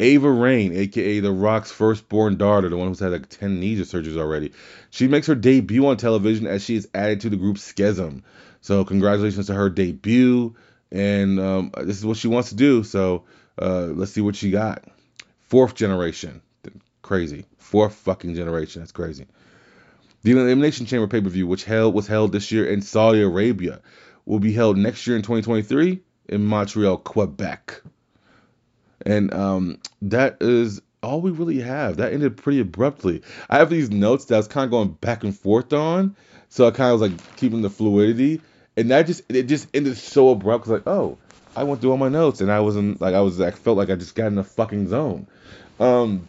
Ava 0.00 0.30
Raine, 0.30 0.74
aka 0.74 1.20
The 1.20 1.32
Rock's 1.32 1.70
firstborn 1.70 2.36
daughter, 2.36 2.68
the 2.68 2.76
one 2.76 2.88
who's 2.88 3.00
had 3.00 3.12
like 3.12 3.28
10 3.28 3.60
knee 3.60 3.76
surgeries 3.76 4.16
already. 4.16 4.52
She 4.90 5.08
makes 5.08 5.26
her 5.26 5.34
debut 5.34 5.86
on 5.86 5.96
television 5.96 6.46
as 6.46 6.64
she 6.64 6.76
is 6.76 6.88
added 6.94 7.20
to 7.22 7.30
the 7.30 7.36
group 7.36 7.58
Schism. 7.58 8.24
So, 8.60 8.84
congratulations 8.84 9.46
to 9.46 9.54
her 9.54 9.70
debut. 9.70 10.54
And 10.90 11.38
um, 11.38 11.72
this 11.82 11.98
is 11.98 12.06
what 12.06 12.16
she 12.16 12.28
wants 12.28 12.50
to 12.50 12.54
do. 12.54 12.82
So, 12.82 13.24
uh, 13.60 13.86
let's 13.86 14.12
see 14.12 14.20
what 14.20 14.36
she 14.36 14.50
got. 14.50 14.84
Fourth 15.48 15.74
generation. 15.74 16.42
Crazy. 17.02 17.46
Fourth 17.58 17.94
fucking 17.94 18.34
generation. 18.34 18.82
That's 18.82 18.92
crazy. 18.92 19.26
The 20.22 20.32
Elimination 20.32 20.86
Chamber 20.86 21.06
pay 21.06 21.20
per 21.20 21.28
view, 21.28 21.46
which 21.46 21.64
held 21.64 21.94
was 21.94 22.06
held 22.06 22.32
this 22.32 22.50
year 22.50 22.66
in 22.66 22.82
Saudi 22.82 23.22
Arabia, 23.22 23.80
will 24.26 24.40
be 24.40 24.52
held 24.52 24.76
next 24.76 25.06
year 25.06 25.16
in 25.16 25.22
2023 25.22 26.02
in 26.28 26.44
Montreal, 26.44 26.98
Quebec. 26.98 27.82
And 29.06 29.32
um, 29.32 29.78
that 30.02 30.38
is 30.40 30.80
all 31.02 31.20
we 31.20 31.30
really 31.30 31.60
have. 31.60 31.96
That 31.98 32.12
ended 32.12 32.36
pretty 32.36 32.60
abruptly. 32.60 33.22
I 33.48 33.58
have 33.58 33.70
these 33.70 33.90
notes 33.90 34.26
that 34.26 34.34
I 34.34 34.38
was 34.38 34.48
kind 34.48 34.64
of 34.64 34.70
going 34.70 34.88
back 34.88 35.24
and 35.24 35.36
forth 35.36 35.72
on, 35.72 36.16
so 36.48 36.66
I 36.66 36.70
kind 36.70 36.92
of 36.92 37.00
was 37.00 37.10
like 37.10 37.36
keeping 37.36 37.62
the 37.62 37.70
fluidity, 37.70 38.40
and 38.76 38.90
that 38.90 39.06
just 39.06 39.22
it 39.28 39.44
just 39.44 39.68
ended 39.74 39.96
so 39.96 40.30
abrupt. 40.30 40.64
Cause 40.64 40.72
like, 40.72 40.86
oh, 40.86 41.18
I 41.56 41.64
went 41.64 41.80
through 41.80 41.92
all 41.92 41.96
my 41.96 42.08
notes, 42.08 42.40
and 42.40 42.50
I 42.50 42.60
wasn't 42.60 43.00
like 43.00 43.14
I 43.14 43.20
was 43.20 43.40
I 43.40 43.50
felt 43.50 43.76
like 43.76 43.90
I 43.90 43.94
just 43.94 44.14
got 44.14 44.26
in 44.26 44.34
the 44.34 44.44
fucking 44.44 44.88
zone. 44.88 45.26
Um, 45.78 46.28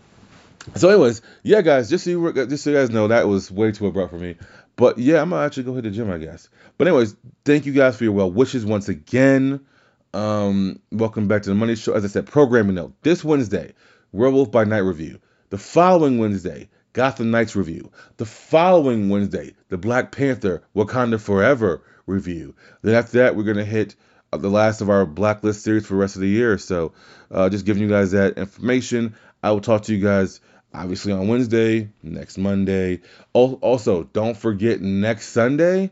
so, 0.75 0.89
anyways, 0.89 1.21
yeah, 1.43 1.61
guys, 1.61 1.89
just 1.89 2.03
so 2.03 2.11
you 2.11 2.33
just 2.33 2.63
so 2.63 2.71
you 2.71 2.75
guys 2.75 2.89
know, 2.89 3.07
that 3.07 3.27
was 3.27 3.49
way 3.49 3.71
too 3.71 3.87
abrupt 3.87 4.11
for 4.11 4.19
me. 4.19 4.35
But 4.75 4.97
yeah, 4.97 5.21
I'm 5.21 5.31
gonna 5.31 5.45
actually 5.45 5.63
go 5.63 5.73
hit 5.73 5.83
the 5.83 5.91
gym, 5.91 6.11
I 6.11 6.17
guess. 6.17 6.47
But 6.77 6.87
anyways, 6.87 7.15
thank 7.43 7.65
you 7.65 7.73
guys 7.73 7.97
for 7.97 8.03
your 8.03 8.13
well 8.13 8.31
wishes 8.31 8.65
once 8.65 8.87
again. 8.87 9.65
Um, 10.13 10.79
welcome 10.91 11.27
back 11.27 11.43
to 11.43 11.49
the 11.49 11.55
Money 11.55 11.75
Show. 11.75 11.93
As 11.93 12.03
I 12.03 12.07
said, 12.07 12.25
programming 12.25 12.75
note: 12.75 12.93
this 13.03 13.23
Wednesday, 13.23 13.73
Werewolf 14.11 14.51
by 14.51 14.63
Night 14.63 14.79
review. 14.79 15.19
The 15.51 15.59
following 15.59 16.17
Wednesday, 16.17 16.69
Gotham 16.93 17.29
Knights 17.29 17.55
review. 17.55 17.91
The 18.17 18.25
following 18.25 19.09
Wednesday, 19.09 19.53
the 19.67 19.77
Black 19.77 20.11
Panther 20.11 20.63
Wakanda 20.75 21.21
Forever 21.21 21.83
review. 22.07 22.55
Then 22.81 22.95
after 22.95 23.19
that, 23.19 23.35
we're 23.35 23.43
gonna 23.43 23.63
hit 23.63 23.95
uh, 24.33 24.37
the 24.37 24.49
last 24.49 24.81
of 24.81 24.89
our 24.89 25.05
Blacklist 25.05 25.63
series 25.63 25.85
for 25.85 25.93
the 25.93 25.99
rest 25.99 26.15
of 26.15 26.21
the 26.21 26.27
year. 26.27 26.57
So, 26.57 26.93
uh, 27.29 27.49
just 27.49 27.65
giving 27.65 27.83
you 27.83 27.89
guys 27.89 28.11
that 28.11 28.39
information. 28.39 29.15
I 29.43 29.51
will 29.51 29.61
talk 29.61 29.83
to 29.83 29.95
you 29.95 30.03
guys 30.03 30.41
obviously 30.73 31.13
on 31.13 31.27
Wednesday, 31.27 31.89
next 32.01 32.39
Monday. 32.39 33.01
Also, 33.33 34.03
don't 34.03 34.37
forget 34.37 34.81
next 34.81 35.29
Sunday 35.29 35.91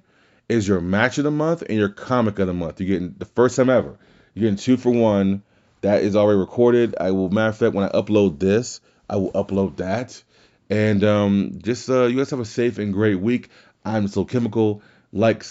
is 0.49 0.67
your 0.67 0.81
match 0.81 1.17
of 1.17 1.23
the 1.23 1.31
month 1.31 1.61
and 1.61 1.77
your 1.77 1.89
comic 1.89 2.39
of 2.39 2.47
the 2.47 2.53
month. 2.53 2.79
You're 2.79 2.99
getting 2.99 3.15
the 3.17 3.25
first 3.25 3.55
time 3.55 3.69
ever. 3.69 3.97
You're 4.37 4.51
getting 4.51 4.63
two 4.63 4.77
for 4.77 4.91
one. 4.91 5.41
That 5.81 6.03
is 6.03 6.15
already 6.15 6.37
recorded. 6.37 6.95
I 6.99 7.09
will, 7.09 7.31
matter 7.31 7.49
of 7.49 7.57
fact, 7.57 7.73
when 7.73 7.85
I 7.85 7.89
upload 7.89 8.37
this, 8.37 8.81
I 9.09 9.15
will 9.15 9.31
upload 9.31 9.77
that. 9.77 10.21
And 10.69 11.03
um, 11.03 11.59
just 11.63 11.89
uh, 11.89 12.03
you 12.03 12.17
guys 12.17 12.29
have 12.29 12.39
a 12.39 12.45
safe 12.45 12.77
and 12.77 12.93
great 12.93 13.19
week. 13.19 13.49
I'm 13.83 14.07
So 14.07 14.25
Chemical. 14.25 14.83
Like, 15.11 15.43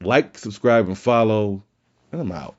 like, 0.00 0.38
subscribe, 0.38 0.88
and 0.88 0.98
follow. 0.98 1.62
And 2.10 2.20
I'm 2.20 2.32
out. 2.32 2.58